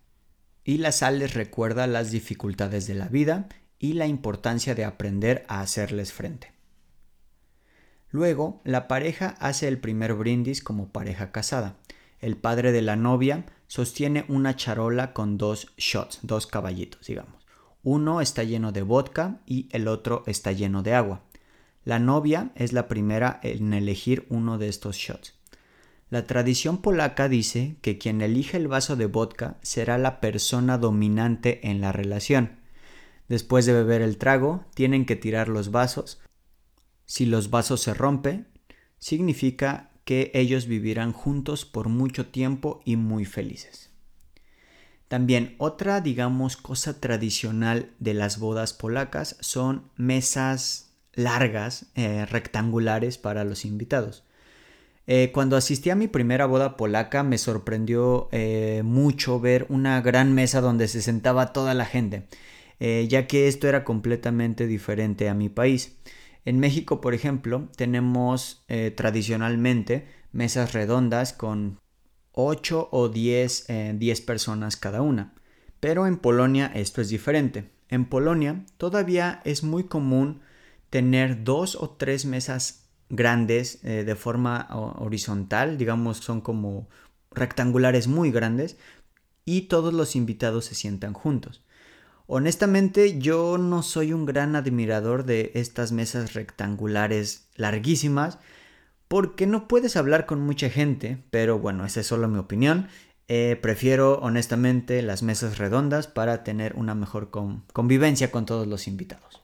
y 0.63 0.77
la 0.77 0.91
sal 0.91 1.19
les 1.19 1.33
recuerda 1.33 1.87
las 1.87 2.11
dificultades 2.11 2.87
de 2.87 2.95
la 2.95 3.07
vida 3.07 3.47
y 3.79 3.93
la 3.93 4.07
importancia 4.07 4.75
de 4.75 4.85
aprender 4.85 5.45
a 5.47 5.61
hacerles 5.61 6.13
frente. 6.13 6.53
Luego, 8.09 8.61
la 8.63 8.87
pareja 8.87 9.35
hace 9.39 9.67
el 9.67 9.79
primer 9.79 10.13
brindis 10.13 10.63
como 10.63 10.89
pareja 10.89 11.31
casada. 11.31 11.77
El 12.19 12.37
padre 12.37 12.71
de 12.71 12.81
la 12.81 12.95
novia 12.95 13.45
sostiene 13.67 14.23
una 14.29 14.55
charola 14.55 15.13
con 15.13 15.37
dos 15.37 15.73
shots, 15.77 16.19
dos 16.21 16.47
caballitos, 16.47 17.07
digamos. 17.07 17.43
Uno 17.81 18.21
está 18.21 18.43
lleno 18.43 18.71
de 18.71 18.83
vodka 18.83 19.41
y 19.45 19.67
el 19.71 19.87
otro 19.87 20.23
está 20.27 20.51
lleno 20.51 20.83
de 20.83 20.93
agua. 20.93 21.23
La 21.83 21.99
novia 21.99 22.51
es 22.55 22.71
la 22.71 22.87
primera 22.87 23.41
en 23.43 23.73
elegir 23.73 24.25
uno 24.29 24.57
de 24.57 24.69
estos 24.69 24.95
shots. 24.95 25.32
La 26.13 26.27
tradición 26.27 26.77
polaca 26.77 27.27
dice 27.27 27.77
que 27.81 27.97
quien 27.97 28.21
elige 28.21 28.55
el 28.57 28.67
vaso 28.67 28.95
de 28.95 29.07
vodka 29.07 29.57
será 29.63 29.97
la 29.97 30.19
persona 30.19 30.77
dominante 30.77 31.67
en 31.67 31.81
la 31.81 31.91
relación. 31.91 32.59
Después 33.29 33.65
de 33.65 33.73
beber 33.73 34.03
el 34.03 34.19
trago, 34.19 34.63
tienen 34.75 35.07
que 35.07 35.15
tirar 35.15 35.49
los 35.49 35.71
vasos. 35.71 36.21
Si 37.07 37.25
los 37.25 37.49
vasos 37.49 37.81
se 37.81 37.95
rompen, 37.95 38.47
significa 38.99 39.89
que 40.05 40.29
ellos 40.35 40.67
vivirán 40.67 41.13
juntos 41.13 41.65
por 41.65 41.89
mucho 41.89 42.27
tiempo 42.27 42.83
y 42.85 42.95
muy 42.95 43.25
felices. 43.25 43.89
También 45.07 45.55
otra, 45.57 45.99
digamos, 45.99 46.57
cosa 46.57 46.99
tradicional 46.99 47.89
de 47.97 48.13
las 48.13 48.37
bodas 48.37 48.73
polacas 48.73 49.35
son 49.39 49.89
mesas 49.95 50.93
largas, 51.13 51.87
eh, 51.95 52.27
rectangulares 52.27 53.17
para 53.17 53.43
los 53.43 53.65
invitados. 53.65 54.23
Eh, 55.05 55.31
cuando 55.33 55.57
asistí 55.57 55.89
a 55.89 55.95
mi 55.95 56.07
primera 56.07 56.45
boda 56.45 56.77
polaca 56.77 57.23
me 57.23 57.37
sorprendió 57.37 58.29
eh, 58.31 58.81
mucho 58.85 59.39
ver 59.39 59.65
una 59.69 59.99
gran 60.01 60.33
mesa 60.33 60.61
donde 60.61 60.87
se 60.87 61.01
sentaba 61.01 61.51
toda 61.51 61.73
la 61.73 61.85
gente, 61.85 62.27
eh, 62.79 63.05
ya 63.09 63.27
que 63.27 63.47
esto 63.47 63.67
era 63.67 63.83
completamente 63.83 64.65
diferente 64.65 65.27
a 65.27 65.33
mi 65.33 65.49
país. 65.49 65.97
En 66.45 66.59
México, 66.59 67.01
por 67.01 67.13
ejemplo, 67.13 67.69
tenemos 67.77 68.65
tradicionalmente 68.95 70.05
mesas 70.33 70.73
redondas 70.73 71.31
con 71.31 71.79
8 72.33 72.89
o 72.91 73.07
10, 73.07 73.67
10 73.95 74.21
personas 74.21 74.75
cada 74.75 75.01
una, 75.01 75.35
pero 75.79 76.05
en 76.05 76.17
Polonia 76.17 76.69
esto 76.75 76.99
es 76.99 77.07
diferente. 77.07 77.69
En 77.87 78.03
Polonia 78.05 78.65
todavía 78.75 79.41
es 79.45 79.63
muy 79.63 79.85
común 79.85 80.41
tener 80.89 81.45
dos 81.45 81.75
o 81.75 81.91
tres 81.91 82.25
mesas 82.25 82.82
grandes 83.09 83.83
eh, 83.83 84.03
de 84.03 84.15
forma 84.15 84.67
horizontal, 84.99 85.77
digamos 85.77 86.17
son 86.17 86.41
como 86.41 86.87
rectangulares 87.31 88.07
muy 88.07 88.31
grandes 88.31 88.77
y 89.45 89.61
todos 89.61 89.93
los 89.93 90.15
invitados 90.15 90.65
se 90.65 90.75
sientan 90.75 91.13
juntos. 91.13 91.63
Honestamente 92.25 93.19
yo 93.19 93.57
no 93.57 93.83
soy 93.83 94.13
un 94.13 94.25
gran 94.25 94.55
admirador 94.55 95.25
de 95.25 95.51
estas 95.55 95.91
mesas 95.91 96.33
rectangulares 96.33 97.49
larguísimas 97.55 98.39
porque 99.07 99.45
no 99.45 99.67
puedes 99.67 99.95
hablar 99.95 100.25
con 100.25 100.41
mucha 100.41 100.69
gente, 100.69 101.23
pero 101.29 101.59
bueno, 101.59 101.85
esa 101.85 101.99
es 101.99 102.07
solo 102.07 102.27
mi 102.27 102.39
opinión. 102.39 102.87
Eh, 103.27 103.57
prefiero 103.61 104.19
honestamente 104.19 105.01
las 105.01 105.21
mesas 105.21 105.57
redondas 105.57 106.07
para 106.07 106.43
tener 106.43 106.73
una 106.75 106.95
mejor 106.95 107.29
convivencia 107.73 108.31
con 108.31 108.45
todos 108.45 108.67
los 108.67 108.87
invitados. 108.87 109.42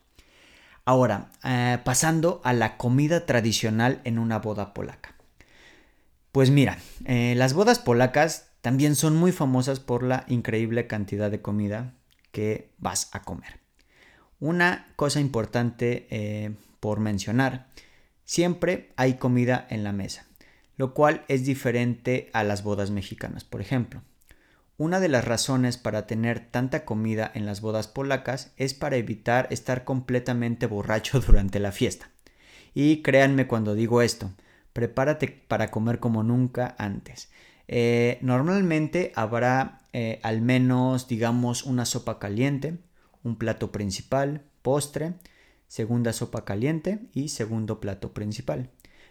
Ahora, 0.86 1.32
eh, 1.44 1.78
pasando 1.84 2.42
a 2.44 2.54
la 2.54 2.78
comida 2.78 3.26
tradicional 3.26 4.02
en 4.04 4.20
una 4.20 4.40
boda 4.40 4.74
polaca. 4.74 5.16
Pues 6.32 6.50
mira, 6.50 6.78
eh, 7.06 7.34
las 7.36 7.54
bodas 7.54 7.80
polacas 7.80 8.50
también 8.62 8.96
son 8.96 9.16
muy 9.16 9.32
famosas 9.32 9.80
por 9.80 10.04
la 10.04 10.26
increíble 10.28 10.88
cantidad 10.88 11.32
de 11.32 11.42
comida 11.42 11.94
que 12.32 12.72
vas 12.78 13.10
a 13.14 13.22
comer. 13.22 13.60
Una 14.40 14.88
cosa 14.96 15.20
importante 15.20 16.56
por 16.80 17.00
mencionar, 17.00 17.68
siempre 18.24 18.94
hay 18.96 19.16
comida 19.16 19.68
en 19.70 19.84
la 19.84 19.92
mesa 19.92 20.30
lo 20.80 20.94
cual 20.94 21.26
es 21.28 21.46
diferente 21.46 22.30
a 22.32 22.46
las 22.46 22.64
bodas 22.64 22.90
mexicanas, 22.90 23.44
por 23.44 23.60
ejemplo. 23.60 24.02
Una 24.80 25.02
de 25.02 25.10
las 25.10 25.26
razones 25.26 25.76
para 25.76 26.08
tener 26.08 26.40
tanta 26.40 26.86
comida 26.86 27.30
en 27.36 27.46
las 27.46 27.60
bodas 27.60 27.90
polacas 27.90 28.54
es 28.56 28.74
para 28.74 28.96
evitar 28.96 29.46
estar 29.52 29.84
completamente 29.84 30.68
borracho 30.68 31.20
durante 31.28 31.60
la 31.60 31.74
fiesta. 31.74 32.12
Y 32.74 33.02
créanme 33.02 33.46
cuando 33.46 33.76
digo 33.76 34.02
esto, 34.02 34.32
prepárate 34.72 35.28
para 35.50 35.70
comer 35.70 36.00
como 36.00 36.24
nunca 36.24 36.76
antes. 36.78 37.30
Eh, 37.68 38.20
normalmente 38.22 39.12
habrá 39.16 39.82
eh, 39.92 40.22
al 40.24 40.42
menos, 40.42 41.10
digamos, 41.10 41.66
una 41.66 41.84
sopa 41.84 42.18
caliente, 42.18 42.78
un 43.22 43.36
plato 43.36 43.74
principal, 43.74 44.44
postre, 44.62 45.16
segunda 45.68 46.14
sopa 46.14 46.46
caliente 46.46 47.00
y 47.14 47.28
segundo 47.28 47.82
plato 47.82 48.14
principal 48.14 48.70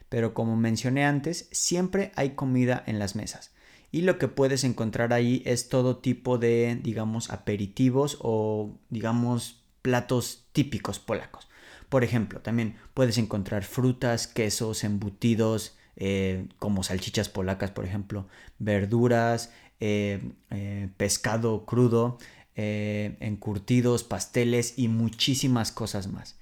pero 0.08 0.34
como 0.34 0.56
mencioné 0.56 1.04
antes, 1.04 1.48
siempre 1.52 2.12
hay 2.16 2.30
comida 2.30 2.82
en 2.86 2.98
las 2.98 3.14
mesas. 3.14 3.50
Y 3.90 4.02
lo 4.02 4.18
que 4.18 4.28
puedes 4.28 4.64
encontrar 4.64 5.12
ahí 5.12 5.42
es 5.46 5.68
todo 5.68 5.96
tipo 5.96 6.38
de, 6.38 6.78
digamos, 6.82 7.30
aperitivos 7.30 8.18
o, 8.20 8.78
digamos, 8.90 9.62
platos 9.82 10.46
típicos 10.52 10.98
polacos. 10.98 11.48
Por 11.88 12.04
ejemplo, 12.04 12.40
también 12.40 12.76
puedes 12.92 13.16
encontrar 13.16 13.64
frutas, 13.64 14.26
quesos, 14.26 14.84
embutidos, 14.84 15.78
eh, 15.96 16.46
como 16.58 16.84
salchichas 16.84 17.28
polacas, 17.28 17.72
por 17.72 17.84
ejemplo, 17.84 18.28
verduras, 18.60 19.52
eh, 19.80 20.20
eh, 20.50 20.90
pescado 20.96 21.64
crudo, 21.64 22.18
encurtidos, 22.54 24.02
pasteles 24.02 24.74
y 24.76 24.88
muchísimas 24.88 25.70
cosas 25.70 26.08
más. 26.08 26.36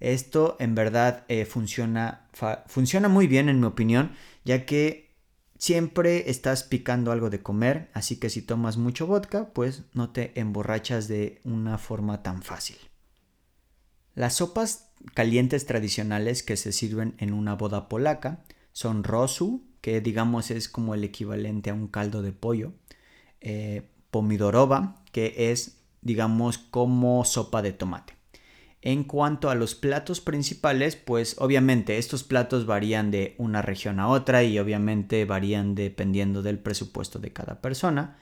Esto 0.00 0.56
en 0.58 0.74
verdad 0.74 1.24
funciona, 1.48 2.28
funciona 2.66 3.08
muy 3.08 3.28
bien 3.28 3.48
en 3.48 3.60
mi 3.60 3.66
opinión, 3.66 4.10
ya 4.44 4.66
que 4.66 5.11
siempre 5.62 6.28
estás 6.28 6.64
picando 6.64 7.12
algo 7.12 7.30
de 7.30 7.40
comer, 7.40 7.88
así 7.94 8.16
que 8.16 8.30
si 8.30 8.42
tomas 8.42 8.78
mucho 8.78 9.06
vodka, 9.06 9.50
pues 9.52 9.84
no 9.94 10.10
te 10.10 10.32
emborrachas 10.40 11.06
de 11.06 11.40
una 11.44 11.78
forma 11.78 12.24
tan 12.24 12.42
fácil. 12.42 12.78
Las 14.16 14.34
sopas 14.34 14.90
calientes 15.14 15.64
tradicionales 15.64 16.42
que 16.42 16.56
se 16.56 16.72
sirven 16.72 17.14
en 17.18 17.32
una 17.32 17.54
boda 17.54 17.88
polaca 17.88 18.42
son 18.72 19.04
rosu, 19.04 19.62
que 19.80 20.00
digamos 20.00 20.50
es 20.50 20.68
como 20.68 20.94
el 20.94 21.04
equivalente 21.04 21.70
a 21.70 21.74
un 21.74 21.86
caldo 21.86 22.22
de 22.22 22.32
pollo, 22.32 22.72
eh, 23.40 23.88
que 25.12 25.52
es 25.52 25.78
digamos 26.00 26.58
como 26.58 27.24
sopa 27.24 27.62
de 27.62 27.72
tomate. 27.72 28.14
En 28.84 29.04
cuanto 29.04 29.48
a 29.48 29.54
los 29.54 29.76
platos 29.76 30.20
principales, 30.20 30.96
pues 30.96 31.36
obviamente 31.38 31.98
estos 31.98 32.24
platos 32.24 32.66
varían 32.66 33.12
de 33.12 33.36
una 33.38 33.62
región 33.62 34.00
a 34.00 34.08
otra 34.08 34.42
y 34.42 34.58
obviamente 34.58 35.24
varían 35.24 35.76
dependiendo 35.76 36.42
del 36.42 36.58
presupuesto 36.58 37.20
de 37.20 37.32
cada 37.32 37.60
persona, 37.60 38.18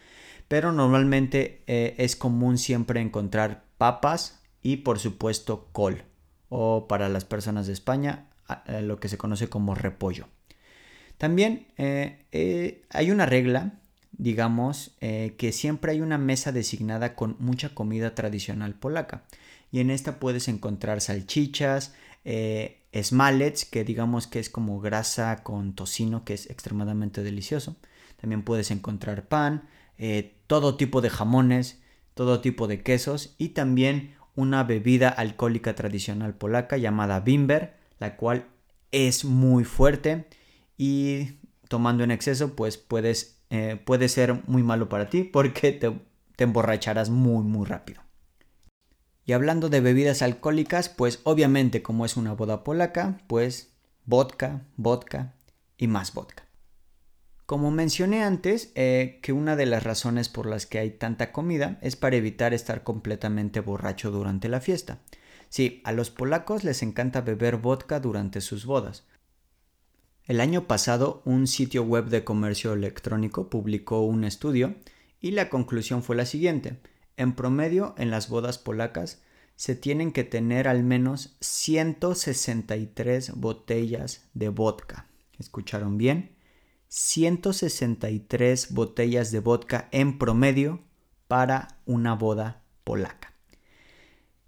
pero 0.48 0.72
normalmente 0.72 1.62
eh, 1.66 1.94
es 1.96 2.14
común 2.14 2.58
siempre 2.58 3.00
encontrar 3.00 3.64
papas 3.78 4.42
y 4.60 4.78
por 4.78 4.98
supuesto 4.98 5.70
col 5.72 6.04
o 6.50 6.86
para 6.88 7.08
las 7.08 7.24
personas 7.24 7.66
de 7.66 7.72
España 7.72 8.26
eh, 8.66 8.82
lo 8.82 9.00
que 9.00 9.08
se 9.08 9.16
conoce 9.16 9.48
como 9.48 9.74
repollo. 9.74 10.28
También 11.16 11.68
eh, 11.78 12.82
hay 12.90 13.10
una 13.10 13.24
regla, 13.24 13.80
digamos, 14.12 14.94
que 15.00 15.52
siempre 15.52 15.92
hay 15.92 16.00
una 16.02 16.18
mesa 16.18 16.50
designada 16.50 17.14
con 17.14 17.36
mucha 17.38 17.74
comida 17.74 18.14
tradicional 18.14 18.74
polaca 18.74 19.24
y 19.70 19.80
en 19.80 19.90
esta 19.90 20.18
puedes 20.18 20.48
encontrar 20.48 21.00
salchichas, 21.00 21.94
eh, 22.24 22.82
smalets, 22.94 23.64
que 23.64 23.84
digamos 23.84 24.26
que 24.26 24.40
es 24.40 24.50
como 24.50 24.80
grasa 24.80 25.42
con 25.42 25.74
tocino, 25.74 26.24
que 26.24 26.34
es 26.34 26.50
extremadamente 26.50 27.22
delicioso. 27.22 27.76
También 28.20 28.42
puedes 28.42 28.70
encontrar 28.70 29.28
pan, 29.28 29.68
eh, 29.98 30.34
todo 30.46 30.76
tipo 30.76 31.00
de 31.00 31.10
jamones, 31.10 31.80
todo 32.14 32.40
tipo 32.40 32.66
de 32.66 32.82
quesos 32.82 33.34
y 33.38 33.50
también 33.50 34.14
una 34.34 34.64
bebida 34.64 35.08
alcohólica 35.08 35.74
tradicional 35.74 36.34
polaca 36.34 36.76
llamada 36.76 37.20
bimber, 37.20 37.74
la 37.98 38.16
cual 38.16 38.46
es 38.92 39.24
muy 39.24 39.64
fuerte 39.64 40.26
y 40.76 41.38
tomando 41.68 42.04
en 42.04 42.10
exceso 42.10 42.56
pues 42.56 42.76
puedes, 42.76 43.38
eh, 43.50 43.80
puede 43.84 44.08
ser 44.08 44.42
muy 44.46 44.62
malo 44.62 44.88
para 44.88 45.08
ti 45.08 45.24
porque 45.24 45.72
te, 45.72 45.92
te 46.36 46.44
emborracharás 46.44 47.10
muy 47.10 47.44
muy 47.44 47.66
rápido. 47.66 48.02
Y 49.30 49.32
hablando 49.32 49.68
de 49.68 49.80
bebidas 49.80 50.22
alcohólicas, 50.22 50.88
pues 50.88 51.20
obviamente 51.22 51.82
como 51.82 52.04
es 52.04 52.16
una 52.16 52.32
boda 52.32 52.64
polaca, 52.64 53.20
pues 53.28 53.70
vodka, 54.04 54.62
vodka 54.76 55.34
y 55.78 55.86
más 55.86 56.12
vodka. 56.14 56.48
Como 57.46 57.70
mencioné 57.70 58.24
antes, 58.24 58.72
eh, 58.74 59.20
que 59.22 59.32
una 59.32 59.54
de 59.54 59.66
las 59.66 59.84
razones 59.84 60.28
por 60.28 60.46
las 60.46 60.66
que 60.66 60.80
hay 60.80 60.90
tanta 60.90 61.30
comida 61.30 61.78
es 61.80 61.94
para 61.94 62.16
evitar 62.16 62.52
estar 62.54 62.82
completamente 62.82 63.60
borracho 63.60 64.10
durante 64.10 64.48
la 64.48 64.60
fiesta. 64.60 64.98
Sí, 65.48 65.80
a 65.84 65.92
los 65.92 66.10
polacos 66.10 66.64
les 66.64 66.82
encanta 66.82 67.20
beber 67.20 67.58
vodka 67.58 68.00
durante 68.00 68.40
sus 68.40 68.66
bodas. 68.66 69.04
El 70.24 70.40
año 70.40 70.66
pasado 70.66 71.22
un 71.24 71.46
sitio 71.46 71.84
web 71.84 72.06
de 72.06 72.24
comercio 72.24 72.72
electrónico 72.72 73.48
publicó 73.48 74.00
un 74.00 74.24
estudio 74.24 74.74
y 75.20 75.30
la 75.30 75.48
conclusión 75.48 76.02
fue 76.02 76.16
la 76.16 76.26
siguiente. 76.26 76.80
En 77.20 77.34
promedio, 77.34 77.94
en 77.98 78.10
las 78.10 78.30
bodas 78.30 78.56
polacas 78.56 79.20
se 79.54 79.74
tienen 79.74 80.10
que 80.10 80.24
tener 80.24 80.66
al 80.66 80.82
menos 80.82 81.36
163 81.40 83.32
botellas 83.34 84.30
de 84.32 84.48
vodka. 84.48 85.04
¿Escucharon 85.38 85.98
bien? 85.98 86.30
163 86.88 88.72
botellas 88.72 89.30
de 89.32 89.40
vodka 89.40 89.90
en 89.92 90.16
promedio 90.16 90.80
para 91.28 91.76
una 91.84 92.14
boda 92.14 92.62
polaca. 92.84 93.34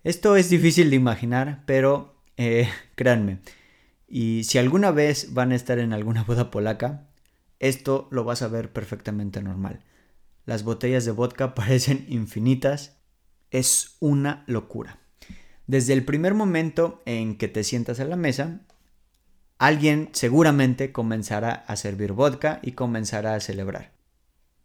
Esto 0.03 0.37
es 0.37 0.49
difícil 0.49 0.89
de 0.89 0.97
imaginar, 0.97 1.65
pero 1.67 2.23
eh, 2.39 2.71
créanme, 2.95 3.41
y 4.09 4.45
si 4.45 4.57
alguna 4.57 4.93
vez 4.93 5.35
van 5.35 5.53
a 5.53 5.57
estar 5.57 5.79
en 5.79 5.93
alguna 5.93 6.23
boda 6.23 6.51
polaca, 6.51 7.07
esto 7.59 8.09
lo 8.11 8.25
vas 8.25 8.41
a 8.41 8.49
ver 8.49 8.73
perfectamente 8.73 9.43
normal. 9.43 9.85
Las 10.45 10.65
botellas 10.65 11.05
de 11.05 11.13
vodka 11.13 11.55
parecen 11.55 12.07
infinitas. 12.09 12.99
Es 13.51 13.97
una 14.01 14.45
locura. 14.47 14.99
Desde 15.67 15.93
el 15.93 16.05
primer 16.05 16.35
momento 16.35 17.03
en 17.07 17.37
que 17.37 17.49
te 17.49 17.65
sientas 17.65 18.01
a 18.01 18.05
la 18.05 18.17
mesa, 18.17 18.63
alguien 19.59 20.09
seguramente 20.13 20.91
comenzará 20.91 21.53
a 21.53 21.77
servir 21.77 22.13
vodka 22.13 22.61
y 22.63 22.73
comenzará 22.73 23.35
a 23.35 23.41
celebrar. 23.41 23.93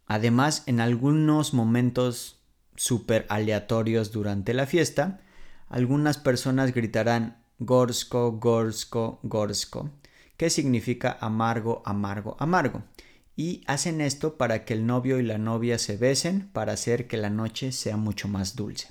Además, 0.05 0.63
en 0.65 0.79
algunos 0.79 1.53
momentos 1.53 2.41
súper 2.75 3.25
aleatorios 3.29 4.11
durante 4.11 4.53
la 4.53 4.65
fiesta, 4.65 5.19
algunas 5.67 6.17
personas 6.17 6.73
gritarán 6.73 7.43
Gorsko, 7.59 8.31
Gorsko, 8.33 9.19
Gorsko, 9.23 9.91
que 10.37 10.49
significa 10.49 11.17
amargo, 11.19 11.81
amargo, 11.85 12.37
amargo 12.39 12.83
y 13.37 13.61
hacen 13.67 14.01
esto 14.01 14.35
para 14.35 14.65
que 14.65 14.73
el 14.73 14.87
novio 14.87 15.19
y 15.19 15.23
la 15.23 15.37
novia 15.37 15.77
se 15.77 15.95
besen 15.95 16.49
para 16.51 16.73
hacer 16.73 17.07
que 17.07 17.17
la 17.17 17.29
noche 17.29 17.71
sea 17.71 17.95
mucho 17.95 18.27
más 18.27 18.55
dulce. 18.55 18.89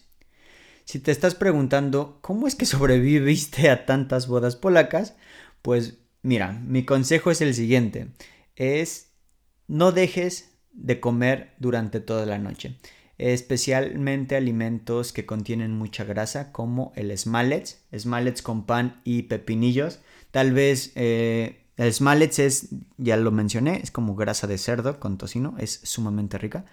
Si 0.85 1.01
te 1.01 1.11
estás 1.11 1.35
preguntando 1.35 2.21
cómo 2.23 2.47
es 2.47 2.55
que 2.55 2.65
sobreviviste 2.65 3.69
a 3.69 3.85
tantas 3.85 4.29
bodas 4.29 4.55
polacas, 4.55 5.17
pues 5.61 5.99
mira, 6.23 6.53
mi 6.65 6.85
consejo 6.85 7.33
es 7.33 7.41
el 7.41 7.55
siguiente, 7.55 8.13
es 8.55 9.11
no 9.67 9.91
dejes 9.91 10.53
de 10.73 11.01
comer 11.01 11.55
durante 11.59 11.99
toda 11.99 12.25
la 12.25 12.39
noche, 12.39 12.77
especialmente 13.19 14.37
alimentos 14.37 15.13
que 15.13 15.27
contienen 15.27 15.73
mucha 15.73 16.05
grasa 16.05 16.53
como 16.53 16.93
el 16.95 17.17
smalets, 17.19 17.83
smalets 17.97 18.43
con 18.43 18.65
pan 18.65 19.01
y 19.03 19.23
pepinillos, 19.23 19.99
tal 20.31 20.53
vez 20.53 20.93
eh, 20.95 21.66
el 21.77 21.93
smalets 21.93 22.39
es, 22.39 22.69
ya 22.97 23.17
lo 23.17 23.31
mencioné, 23.33 23.81
es 23.83 23.91
como 23.91 24.15
grasa 24.17 24.47
de 24.47 24.59
cerdo 24.59 24.99
con 25.01 25.19
tocino, 25.19 25.55
es 25.59 25.81
sumamente 25.85 26.39
rica. 26.39 26.65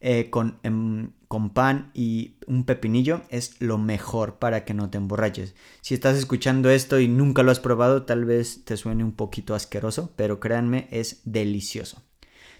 eh, 0.00 0.30
con, 0.30 0.58
em, 0.62 1.12
con 1.28 1.50
pan 1.50 1.90
y 1.94 2.36
un 2.46 2.64
pepinillo 2.64 3.22
es 3.30 3.60
lo 3.60 3.78
mejor 3.78 4.38
para 4.38 4.64
que 4.64 4.74
no 4.74 4.90
te 4.90 4.98
emborraches. 4.98 5.54
Si 5.80 5.94
estás 5.94 6.16
escuchando 6.16 6.70
esto 6.70 7.00
y 7.00 7.08
nunca 7.08 7.42
lo 7.42 7.50
has 7.50 7.60
probado, 7.60 8.04
tal 8.04 8.24
vez 8.24 8.64
te 8.64 8.76
suene 8.76 9.04
un 9.04 9.12
poquito 9.12 9.54
asqueroso, 9.54 10.12
pero 10.16 10.40
créanme, 10.40 10.88
es 10.92 11.20
delicioso. 11.24 12.02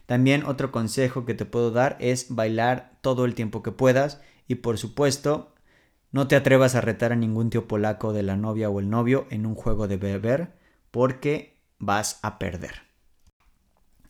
También 0.07 0.45
otro 0.45 0.73
consejo 0.73 1.25
que 1.25 1.35
te 1.35 1.45
puedo 1.45 1.71
dar 1.71 1.97
es 2.01 2.27
bailar 2.35 2.99
todo 3.03 3.25
el 3.25 3.35
tiempo 3.35 3.63
que 3.63 3.73
puedas 3.73 4.21
y 4.49 4.57
por 4.57 4.79
supuesto 4.79 5.55
no 6.13 6.29
te 6.29 6.37
atrevas 6.37 6.75
a 6.75 6.81
retar 6.81 7.13
a 7.13 7.17
ningún 7.17 7.51
tío 7.51 7.69
polaco 7.69 8.13
de 8.13 8.23
la 8.23 8.37
novia 8.37 8.71
o 8.71 8.81
el 8.81 8.89
novio 8.91 9.27
en 9.31 9.47
un 9.47 9.55
juego 9.55 9.87
de 9.89 9.99
beber 9.99 10.55
porque 10.91 11.58
vas 11.79 12.19
a 12.23 12.39
perder. 12.39 12.83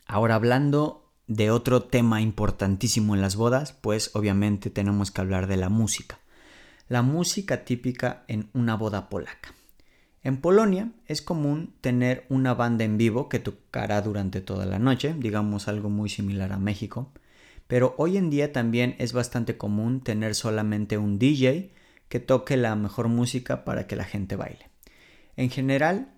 Ahora 0.06 0.36
hablando 0.36 1.12
de 1.26 1.50
otro 1.50 1.82
tema 1.82 2.22
importantísimo 2.22 3.14
en 3.14 3.20
las 3.20 3.36
bodas, 3.36 3.72
pues 3.72 4.10
obviamente 4.14 4.70
tenemos 4.70 5.10
que 5.10 5.20
hablar 5.20 5.46
de 5.46 5.58
la 5.58 5.68
música. 5.68 6.18
La 6.88 7.02
música 7.02 7.64
típica 7.64 8.24
en 8.28 8.48
una 8.54 8.74
boda 8.74 9.10
polaca. 9.10 9.54
En 10.22 10.38
Polonia 10.38 10.90
es 11.06 11.22
común 11.22 11.74
tener 11.80 12.24
una 12.28 12.54
banda 12.54 12.84
en 12.84 12.96
vivo 12.96 13.28
que 13.28 13.38
tocará 13.38 14.00
durante 14.00 14.40
toda 14.40 14.66
la 14.66 14.78
noche, 14.78 15.14
digamos 15.18 15.68
algo 15.68 15.90
muy 15.90 16.08
similar 16.08 16.52
a 16.52 16.58
México, 16.58 17.12
pero 17.66 17.94
hoy 17.98 18.16
en 18.16 18.30
día 18.30 18.52
también 18.52 18.96
es 18.98 19.12
bastante 19.12 19.58
común 19.58 20.00
tener 20.00 20.34
solamente 20.34 20.96
un 20.96 21.18
DJ 21.18 21.72
que 22.08 22.20
toque 22.20 22.56
la 22.56 22.74
mejor 22.74 23.08
música 23.08 23.64
para 23.64 23.86
que 23.86 23.96
la 23.96 24.04
gente 24.04 24.34
baile. 24.34 24.70
En 25.36 25.50
general, 25.50 26.14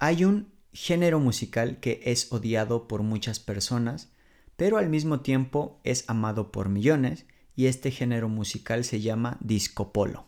hay 0.00 0.24
un 0.24 0.53
género 0.74 1.20
musical 1.20 1.80
que 1.80 2.02
es 2.04 2.30
odiado 2.32 2.88
por 2.88 3.02
muchas 3.02 3.40
personas, 3.40 4.10
pero 4.56 4.76
al 4.76 4.90
mismo 4.90 5.20
tiempo 5.20 5.80
es 5.84 6.04
amado 6.08 6.52
por 6.52 6.68
millones 6.68 7.24
y 7.56 7.64
este 7.66 7.90
género 7.90 8.28
musical 8.28 8.84
se 8.84 9.00
llama 9.00 9.38
disco 9.40 9.90
polo. 9.92 10.26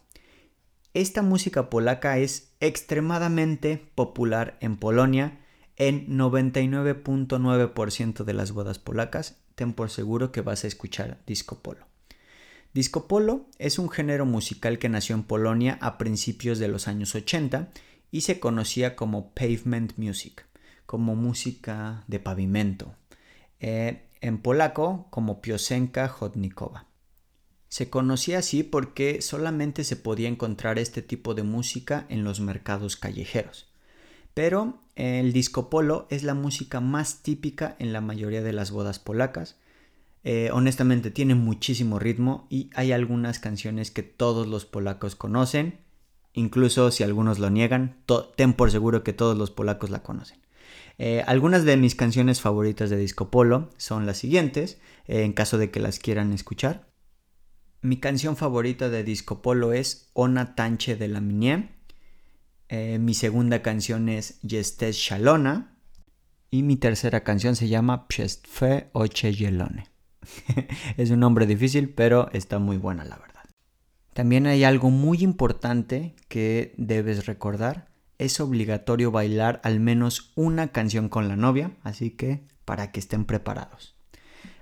Esta 0.94 1.20
música 1.20 1.68
polaca 1.68 2.16
es 2.18 2.54
extremadamente 2.60 3.90
popular 3.94 4.56
en 4.60 4.76
Polonia. 4.76 5.40
En 5.76 6.08
99.9% 6.08 8.24
de 8.24 8.32
las 8.32 8.52
bodas 8.52 8.78
polacas, 8.78 9.36
ten 9.56 9.74
por 9.74 9.90
seguro 9.90 10.32
que 10.32 10.40
vas 10.40 10.64
a 10.64 10.68
escuchar 10.68 11.20
disco 11.26 11.60
polo. 11.60 11.86
Disco 12.72 13.06
polo 13.08 13.44
es 13.58 13.78
un 13.78 13.90
género 13.90 14.24
musical 14.24 14.78
que 14.78 14.88
nació 14.88 15.16
en 15.16 15.24
Polonia 15.24 15.76
a 15.82 15.98
principios 15.98 16.58
de 16.58 16.68
los 16.68 16.88
años 16.88 17.14
80 17.14 17.68
y 18.10 18.22
se 18.22 18.40
conocía 18.40 18.96
como 18.96 19.32
pavement 19.34 19.96
music, 19.98 20.46
como 20.86 21.14
música 21.16 22.04
de 22.06 22.20
pavimento. 22.20 22.94
Eh, 23.60 24.02
en 24.20 24.38
polaco 24.38 25.06
como 25.10 25.40
piosenka 25.40 26.08
chodnikowa. 26.08 26.86
Se 27.68 27.90
conocía 27.90 28.38
así 28.38 28.62
porque 28.62 29.20
solamente 29.22 29.84
se 29.84 29.96
podía 29.96 30.28
encontrar 30.28 30.78
este 30.78 31.02
tipo 31.02 31.34
de 31.34 31.42
música 31.42 32.06
en 32.08 32.24
los 32.24 32.40
mercados 32.40 32.96
callejeros. 32.96 33.68
Pero 34.34 34.78
el 34.94 35.32
disco 35.32 35.68
polo 35.70 36.06
es 36.10 36.22
la 36.22 36.34
música 36.34 36.80
más 36.80 37.22
típica 37.22 37.76
en 37.78 37.92
la 37.92 38.00
mayoría 38.00 38.42
de 38.42 38.52
las 38.52 38.70
bodas 38.70 38.98
polacas. 38.98 39.56
Eh, 40.24 40.50
honestamente 40.52 41.10
tiene 41.10 41.34
muchísimo 41.34 41.98
ritmo 41.98 42.46
y 42.50 42.70
hay 42.74 42.92
algunas 42.92 43.38
canciones 43.38 43.90
que 43.90 44.02
todos 44.02 44.46
los 44.46 44.64
polacos 44.64 45.16
conocen. 45.16 45.78
Incluso 46.36 46.90
si 46.90 47.02
algunos 47.02 47.38
lo 47.38 47.48
niegan, 47.48 47.96
ten 48.36 48.52
por 48.52 48.70
seguro 48.70 49.02
que 49.02 49.14
todos 49.14 49.38
los 49.38 49.50
polacos 49.50 49.88
la 49.88 50.02
conocen. 50.02 50.38
Eh, 50.98 51.24
algunas 51.26 51.64
de 51.64 51.78
mis 51.78 51.94
canciones 51.94 52.42
favoritas 52.42 52.90
de 52.90 52.98
Disco 52.98 53.30
Polo 53.30 53.70
son 53.78 54.04
las 54.04 54.18
siguientes, 54.18 54.78
eh, 55.06 55.22
en 55.22 55.32
caso 55.32 55.56
de 55.56 55.70
que 55.70 55.80
las 55.80 55.98
quieran 55.98 56.34
escuchar. 56.34 56.88
Mi 57.80 57.96
canción 57.96 58.36
favorita 58.36 58.90
de 58.90 59.02
Disco 59.02 59.40
Polo 59.40 59.72
es 59.72 60.10
Ona 60.12 60.54
Tanche 60.54 60.96
de 60.96 61.08
la 61.08 61.22
Minie. 61.22 61.70
Eh, 62.68 62.98
mi 62.98 63.14
segunda 63.14 63.62
canción 63.62 64.10
es 64.10 64.38
Jestes 64.46 64.96
Shalona. 64.96 65.78
Y 66.50 66.62
mi 66.62 66.76
tercera 66.76 67.24
canción 67.24 67.56
se 67.56 67.68
llama 67.68 68.08
Przestfe 68.08 68.90
Oche 68.92 69.32
Jelone. 69.32 69.88
es 70.98 71.10
un 71.10 71.20
nombre 71.20 71.46
difícil, 71.46 71.94
pero 71.94 72.30
está 72.32 72.58
muy 72.58 72.76
buena 72.76 73.06
la 73.06 73.16
verdad. 73.16 73.35
También 74.16 74.46
hay 74.46 74.64
algo 74.64 74.88
muy 74.88 75.18
importante 75.18 76.14
que 76.28 76.72
debes 76.78 77.26
recordar 77.26 77.88
es 78.16 78.40
obligatorio 78.40 79.10
bailar 79.10 79.60
al 79.62 79.78
menos 79.78 80.32
una 80.36 80.68
canción 80.68 81.10
con 81.10 81.28
la 81.28 81.36
novia, 81.36 81.72
así 81.82 82.12
que 82.12 82.46
para 82.64 82.92
que 82.92 82.98
estén 82.98 83.26
preparados. 83.26 83.94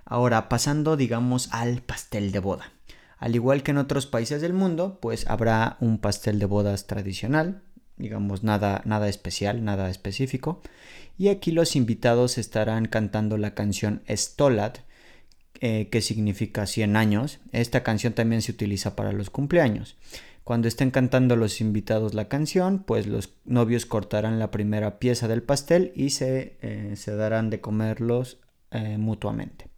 Ahora, 0.04 0.48
pasando 0.48 0.96
digamos 0.96 1.50
al 1.52 1.82
pastel 1.82 2.32
de 2.32 2.40
boda. 2.40 2.72
Al 3.16 3.36
igual 3.36 3.62
que 3.62 3.70
en 3.70 3.78
otros 3.78 4.06
países 4.06 4.42
del 4.42 4.54
mundo, 4.54 4.98
pues 5.00 5.28
habrá 5.28 5.76
un 5.78 5.98
pastel 5.98 6.40
de 6.40 6.46
bodas 6.46 6.88
tradicional, 6.88 7.62
digamos 7.96 8.42
nada, 8.42 8.82
nada 8.84 9.08
especial, 9.08 9.62
nada 9.62 9.88
específico. 9.88 10.62
Y 11.16 11.28
aquí 11.28 11.52
los 11.52 11.76
invitados 11.76 12.38
estarán 12.38 12.86
cantando 12.86 13.38
la 13.38 13.54
canción 13.54 14.02
Stolat, 14.10 14.78
eh, 15.60 15.88
que 15.90 16.00
significa 16.00 16.66
100 16.66 16.96
años. 16.96 17.38
Esta 17.52 17.82
canción 17.82 18.12
también 18.12 18.42
se 18.42 18.52
utiliza 18.52 18.96
para 18.96 19.12
los 19.12 19.30
cumpleaños. 19.30 19.96
Cuando 20.42 20.68
estén 20.68 20.90
cantando 20.90 21.36
los 21.36 21.60
invitados 21.60 22.12
la 22.12 22.28
canción, 22.28 22.82
pues 22.84 23.06
los 23.06 23.34
novios 23.44 23.86
cortarán 23.86 24.38
la 24.38 24.50
primera 24.50 24.98
pieza 24.98 25.28
del 25.28 25.42
pastel 25.42 25.92
y 25.94 26.10
se, 26.10 26.56
eh, 26.60 26.94
darán 27.06 27.50
de 27.50 27.60
comerlos 27.60 28.38
eh, 28.70 28.98
mutuamente. 28.98 29.68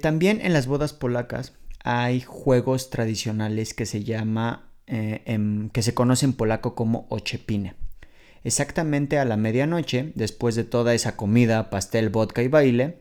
También 0.00 0.40
en 0.40 0.54
las 0.54 0.66
bodas 0.66 0.94
polacas 0.94 1.52
hay 1.84 2.22
juegos 2.22 2.88
tradicionales 2.88 3.74
que 3.74 3.84
se 3.84 4.02
llama, 4.02 4.70
que 4.86 5.82
se 5.82 5.92
conoce 5.92 6.24
en 6.24 6.32
polaco 6.32 6.74
como 6.74 7.06
ochepine. 7.10 7.74
Exactamente 8.44 9.18
a 9.18 9.26
la 9.26 9.36
medianoche, 9.36 10.12
después 10.14 10.54
de 10.54 10.64
toda 10.64 10.94
esa 10.94 11.16
comida, 11.16 11.68
pastel, 11.68 12.08
vodka 12.08 12.42
y 12.42 12.48
baile, 12.48 12.96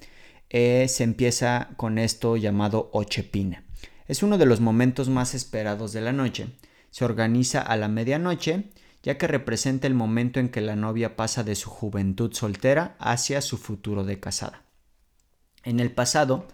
se 0.50 1.04
empieza 1.04 1.70
con 1.78 1.98
esto 1.98 2.38
llamado 2.38 2.90
ochepine. 2.94 3.64
Es 4.08 4.24
uno 4.24 4.38
de 4.38 4.46
los 4.46 4.62
momentos 4.62 5.10
más 5.10 5.36
esperados 5.36 5.92
de 5.94 6.02
la 6.02 6.14
noche. 6.14 6.48
Se 6.92 7.04
organiza 7.04 7.62
a 7.62 7.76
la 7.76 7.90
medianoche, 7.90 8.72
ya 9.04 9.18
que 9.18 9.28
representa 9.28 9.88
el 9.88 9.94
momento 9.94 10.40
en 10.40 10.50
que 10.50 10.62
la 10.62 10.76
novia 10.76 11.16
pasa 11.16 11.44
de 11.44 11.56
su 11.56 11.70
juventud 11.70 12.34
soltera 12.34 12.96
hacia 13.00 13.42
su 13.42 13.58
futuro 13.58 14.04
de 14.04 14.20
casada. 14.20 14.64
En 15.64 15.80
el 15.80 15.92
pasado, 15.92 16.48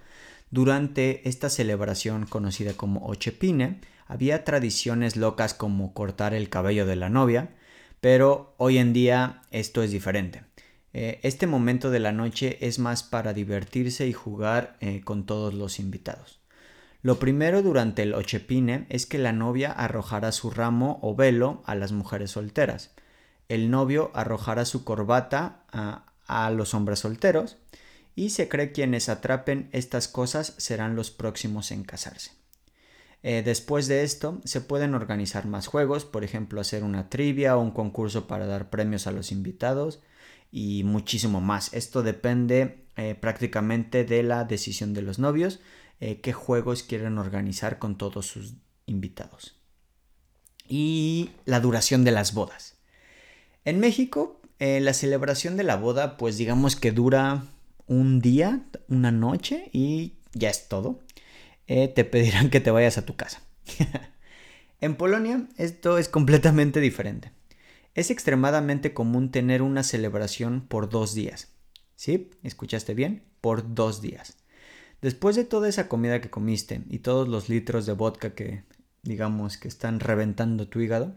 durante 0.49 1.27
esta 1.29 1.49
celebración 1.49 2.25
conocida 2.25 2.73
como 2.73 3.05
Ochepine, 3.05 3.81
había 4.07 4.43
tradiciones 4.43 5.15
locas 5.15 5.53
como 5.53 5.93
cortar 5.93 6.33
el 6.33 6.49
cabello 6.49 6.85
de 6.85 6.95
la 6.95 7.09
novia, 7.09 7.55
pero 8.01 8.55
hoy 8.57 8.77
en 8.77 8.93
día 8.93 9.43
esto 9.51 9.81
es 9.81 9.91
diferente. 9.91 10.43
Eh, 10.93 11.19
este 11.23 11.47
momento 11.47 11.89
de 11.89 11.99
la 11.99 12.11
noche 12.11 12.59
es 12.61 12.77
más 12.77 13.01
para 13.01 13.33
divertirse 13.33 14.07
y 14.07 14.13
jugar 14.13 14.77
eh, 14.79 15.01
con 15.01 15.25
todos 15.25 15.53
los 15.53 15.79
invitados. 15.79 16.39
Lo 17.01 17.19
primero 17.19 17.63
durante 17.63 18.03
el 18.03 18.13
ochepine 18.13 18.85
es 18.89 19.05
que 19.05 19.17
la 19.17 19.33
novia 19.33 19.71
arrojará 19.71 20.31
su 20.31 20.51
ramo 20.51 20.99
o 21.01 21.15
velo 21.15 21.63
a 21.65 21.75
las 21.75 21.91
mujeres 21.91 22.31
solteras. 22.31 22.91
El 23.49 23.71
novio 23.71 24.11
arrojará 24.13 24.65
su 24.65 24.85
corbata 24.85 25.65
a, 25.69 26.05
los 26.51 26.73
hombres 26.73 26.99
solteros 26.99 27.57
y 28.15 28.29
se 28.29 28.47
cree 28.47 28.71
quienes 28.71 29.09
atrapen 29.09 29.69
estas 29.73 30.07
cosas 30.07 30.53
serán 30.57 30.95
los 30.95 31.11
próximos 31.11 31.71
en 31.71 31.83
casarse. 31.83 32.31
Eh, 33.21 33.41
después 33.43 33.87
de 33.87 34.03
esto 34.03 34.39
se 34.45 34.61
pueden 34.61 34.95
organizar 34.95 35.45
más 35.45 35.67
juegos, 35.67 36.05
por 36.05 36.23
ejemplo 36.23 36.61
hacer 36.61 36.83
una 36.83 37.09
trivia 37.09 37.57
o 37.57 37.61
un 37.61 37.71
concurso 37.71 38.27
para 38.27 38.45
dar 38.45 38.69
premios 38.69 39.07
a 39.07 39.11
los 39.11 39.31
invitados 39.31 39.99
y 40.53 40.83
muchísimo 40.83 41.41
más. 41.41 41.73
Esto 41.73 42.03
depende 42.03 42.85
eh, 42.95 43.15
prácticamente 43.15 44.05
de 44.05 44.21
la 44.21 44.43
decisión 44.43 44.93
de 44.93 45.01
los 45.01 45.17
novios 45.17 45.59
eh, 45.99 46.21
qué 46.21 46.31
juegos 46.31 46.83
quieren 46.83 47.17
organizar 47.17 47.79
con 47.79 47.97
todos 47.97 48.27
sus 48.27 48.53
invitados. 48.85 49.59
Y 50.67 51.31
la 51.45 51.59
duración 51.59 52.03
de 52.03 52.11
las 52.11 52.35
bodas. 52.35 52.77
En 53.65 53.79
México, 53.79 54.39
eh, 54.59 54.79
la 54.79 54.93
celebración 54.93 55.57
de 55.57 55.63
la 55.63 55.75
boda, 55.75 56.17
pues 56.17 56.37
digamos 56.37 56.75
que 56.75 56.91
dura 56.91 57.45
un 57.87 58.19
día, 58.19 58.61
una 58.87 59.11
noche 59.11 59.71
y 59.73 60.17
ya 60.33 60.51
es 60.51 60.67
todo. 60.67 60.99
Te 61.65 61.87
pedirán 62.05 62.51
que 62.51 62.59
te 62.59 62.69
vayas 62.69 62.99
a 62.99 63.05
tu 63.07 63.15
casa. 63.15 63.41
en 64.81 64.95
Polonia 64.97 65.47
esto 65.57 65.97
es 65.97 66.09
completamente 66.09 66.79
diferente. 66.79 67.31
Es 67.95 68.09
extremadamente 68.09 68.93
común 68.93 69.29
tener 69.29 69.61
una 69.61 69.83
celebración 69.83 70.61
por 70.67 70.89
dos 70.89 71.13
días. 71.13 71.49
¿Sí? 71.95 72.31
¿Escuchaste 72.41 72.95
bien? 72.95 73.23
Por 73.39 73.75
dos 73.75 74.01
días. 74.01 74.37
Después 75.01 75.35
de 75.35 75.43
toda 75.43 75.69
esa 75.69 75.87
comida 75.87 76.19
que 76.19 76.31
comiste 76.31 76.81
y 76.89 76.99
todos 76.99 77.27
los 77.27 77.49
litros 77.49 77.85
de 77.85 77.93
vodka 77.93 78.33
que 78.33 78.63
digamos 79.03 79.57
que 79.57 79.67
están 79.67 79.99
reventando 79.99 80.67
tu 80.67 80.79
hígado, 80.79 81.15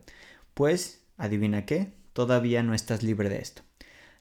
pues 0.55 1.05
adivina 1.17 1.65
qué, 1.65 1.93
todavía 2.13 2.63
no 2.63 2.75
estás 2.75 3.03
libre 3.03 3.29
de 3.29 3.39
esto. 3.39 3.63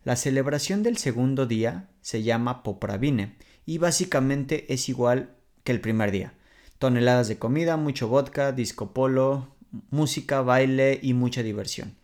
La 0.04 0.16
celebración 0.16 0.84
del 0.84 0.98
segundo 0.98 1.48
día 1.48 1.90
se 2.02 2.24
llama 2.24 2.64
Popravine 2.64 3.36
y 3.66 3.80
básicamente 3.80 4.72
es 4.72 4.88
igual 4.88 5.36
que 5.64 5.72
el 5.72 5.82
primer 5.82 6.12
día. 6.12 6.34
Toneladas 6.78 7.28
de 7.28 7.40
comida, 7.40 7.76
mucho 7.76 8.08
vodka, 8.08 8.52
disco 8.52 8.94
polo, 8.94 9.56
música, 9.90 10.42
baile 10.42 11.00
y 11.02 11.14
mucha 11.14 11.42
diversión. 11.42 11.96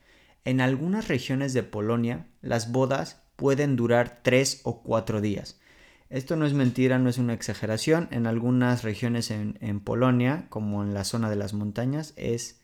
En 0.46 0.62
algunas 0.62 1.08
regiones 1.08 1.54
de 1.54 1.64
Polonia, 1.64 2.28
las 2.42 2.72
bodas 2.72 3.22
pueden 3.36 3.76
durar 3.76 4.22
3 4.24 4.62
o 4.64 4.82
4 4.82 5.22
días. 5.22 5.60
Esto 6.10 6.36
no 6.36 6.46
es 6.46 6.54
mentira, 6.54 7.00
no 7.00 7.10
es 7.10 7.18
una 7.18 7.34
exageración. 7.34 8.08
En 8.12 8.28
algunas 8.28 8.84
regiones 8.84 9.32
en, 9.32 9.58
en 9.62 9.80
Polonia, 9.80 10.48
como 10.50 10.84
en 10.84 10.94
la 10.94 11.06
zona 11.06 11.30
de 11.30 11.38
las 11.38 11.54
montañas, 11.54 12.14
es, 12.18 12.60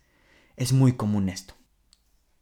es 0.58 0.74
muy 0.74 0.94
común 0.94 1.30
esto. 1.30 1.54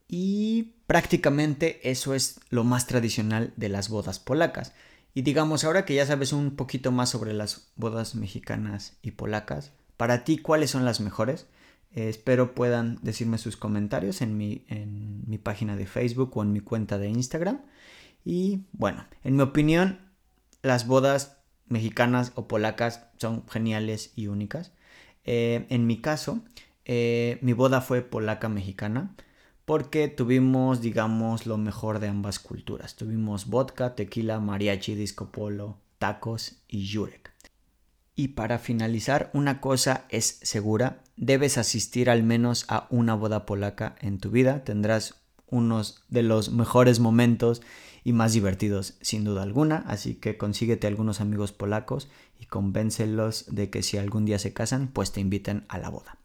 Y 0.08 0.76
prácticamente 0.88 1.90
eso 1.90 2.14
es 2.14 2.40
lo 2.50 2.64
más 2.64 2.88
tradicional 2.88 3.54
de 3.56 3.70
las 3.70 3.90
bodas 3.90 4.20
polacas. 4.20 4.74
Y 5.14 5.22
digamos, 5.22 5.64
ahora 5.64 5.86
que 5.86 5.96
ya 5.96 6.06
sabes 6.06 6.34
un 6.34 6.56
poquito 6.56 6.92
más 6.92 7.10
sobre 7.10 7.34
las 7.34 7.72
bodas 7.76 8.16
mexicanas 8.16 8.98
y 9.02 9.12
polacas, 9.12 9.72
para 9.98 10.24
ti, 10.24 10.38
¿cuáles 10.38 10.72
son 10.72 10.86
las 10.86 11.00
mejores? 11.00 11.48
Eh, 11.96 12.10
espero 12.10 12.54
puedan 12.54 13.00
decirme 13.02 13.38
sus 13.38 13.58
comentarios 13.58 14.22
en 14.22 14.38
mi, 14.38 14.66
en 14.68 15.24
mi 15.28 15.38
página 15.38 15.76
de 15.76 15.88
Facebook 15.88 16.36
o 16.38 16.44
en 16.44 16.52
mi 16.52 16.60
cuenta 16.60 16.98
de 16.98 17.10
Instagram. 17.10 17.62
Y 18.24 18.66
bueno, 18.74 19.06
en 19.24 19.38
mi 19.38 19.44
opinión, 19.44 20.00
las 20.62 20.88
bodas 20.88 21.38
mexicanas 21.68 22.32
o 22.36 22.48
polacas 22.48 23.08
son 23.18 23.48
geniales 23.48 24.12
y 24.16 24.28
únicas. 24.28 24.74
Eh, 25.24 25.66
en 25.70 25.88
mi 25.88 26.02
caso, 26.02 26.44
eh, 26.86 27.40
mi 27.42 27.54
boda 27.54 27.82
fue 27.82 28.02
polaca-mexicana 28.02 29.16
porque 29.66 30.08
tuvimos, 30.08 30.82
digamos, 30.82 31.48
lo 31.48 31.58
mejor 31.58 32.00
de 32.00 32.10
ambas 32.10 32.40
culturas. 32.40 32.96
Tuvimos 32.96 33.48
vodka, 33.48 33.96
tequila, 33.96 34.40
mariachi, 34.40 34.96
disco 34.96 35.32
polo, 35.32 35.80
tacos 35.98 36.62
y 36.68 36.92
jurek. 36.94 37.35
Y 38.16 38.30
para 38.30 38.60
finalizar, 38.60 39.30
una 39.34 39.60
cosa 39.60 40.06
es 40.10 40.40
segura, 40.42 41.02
debes 41.18 41.58
asistir 41.58 42.10
al 42.10 42.24
menos 42.24 42.66
a 42.70 42.88
una 42.90 43.14
boda 43.14 43.46
polaca 43.46 43.96
en 44.00 44.20
tu 44.20 44.32
vida, 44.32 44.64
tendrás 44.64 45.16
unos 45.48 46.02
de 46.10 46.24
los 46.24 46.52
mejores 46.52 47.00
momentos 47.00 47.62
y 48.06 48.14
más 48.14 48.34
divertidos 48.34 48.96
sin 49.02 49.24
duda 49.24 49.44
alguna, 49.44 49.84
así 49.88 50.16
que 50.16 50.38
consíguete 50.38 50.88
algunos 50.88 51.20
amigos 51.20 51.52
polacos 51.52 52.08
y 52.40 52.46
convéncelos 52.46 53.54
de 53.54 53.70
que 53.70 53.84
si 53.84 53.98
algún 53.98 54.26
día 54.26 54.40
se 54.40 54.54
casan, 54.54 54.88
pues 54.88 55.12
te 55.12 55.20
inviten 55.20 55.66
a 55.68 55.78
la 55.78 55.90
boda. 55.90 56.18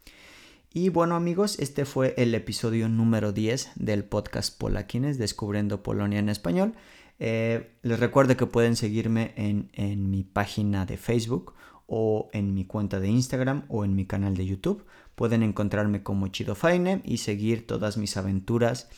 Y 0.72 0.90
bueno 0.90 1.16
amigos, 1.16 1.58
este 1.58 1.84
fue 1.84 2.14
el 2.16 2.32
episodio 2.34 2.88
número 2.88 3.32
10 3.32 3.72
del 3.74 4.04
podcast 4.04 4.56
Polaquines, 4.56 5.18
Descubriendo 5.18 5.82
Polonia 5.82 6.20
en 6.20 6.28
Español. 6.28 6.74
Eh, 7.18 7.72
les 7.82 7.98
recuerdo 7.98 8.36
que 8.36 8.46
pueden 8.46 8.76
seguirme 8.76 9.32
en, 9.36 9.70
en 9.72 10.10
mi 10.10 10.22
página 10.22 10.86
de 10.86 10.96
Facebook 10.96 11.54
o 11.90 12.30
en 12.32 12.54
mi 12.54 12.64
cuenta 12.64 13.00
de 13.00 13.08
Instagram 13.08 13.64
o 13.68 13.84
en 13.84 13.94
mi 13.96 14.06
canal 14.06 14.36
de 14.36 14.46
YouTube. 14.46 14.86
Pueden 15.16 15.42
encontrarme 15.42 16.02
como 16.02 16.28
Chido 16.28 16.54
Faine 16.54 17.02
y 17.04 17.18
seguir 17.18 17.66
todas 17.66 17.96
mis 17.96 18.16
aventuras 18.16 18.88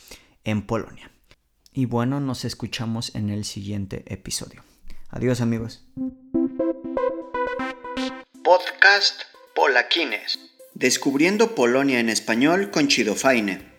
en 0.43 0.61
Polonia. 0.61 1.11
Y 1.73 1.85
bueno, 1.85 2.19
nos 2.19 2.45
escuchamos 2.45 3.15
en 3.15 3.31
el 3.31 3.45
siguiente 3.45 4.03
episodio. 4.07 4.63
Adiós 5.09 5.41
amigos. 5.41 5.83
Podcast 8.43 9.23
Polaquines. 9.55 10.39
Descubriendo 10.75 11.55
Polonia 11.55 11.99
en 11.99 12.09
español 12.09 12.69
con 12.69 12.87
Chido 12.87 13.15
Faine. 13.15 13.72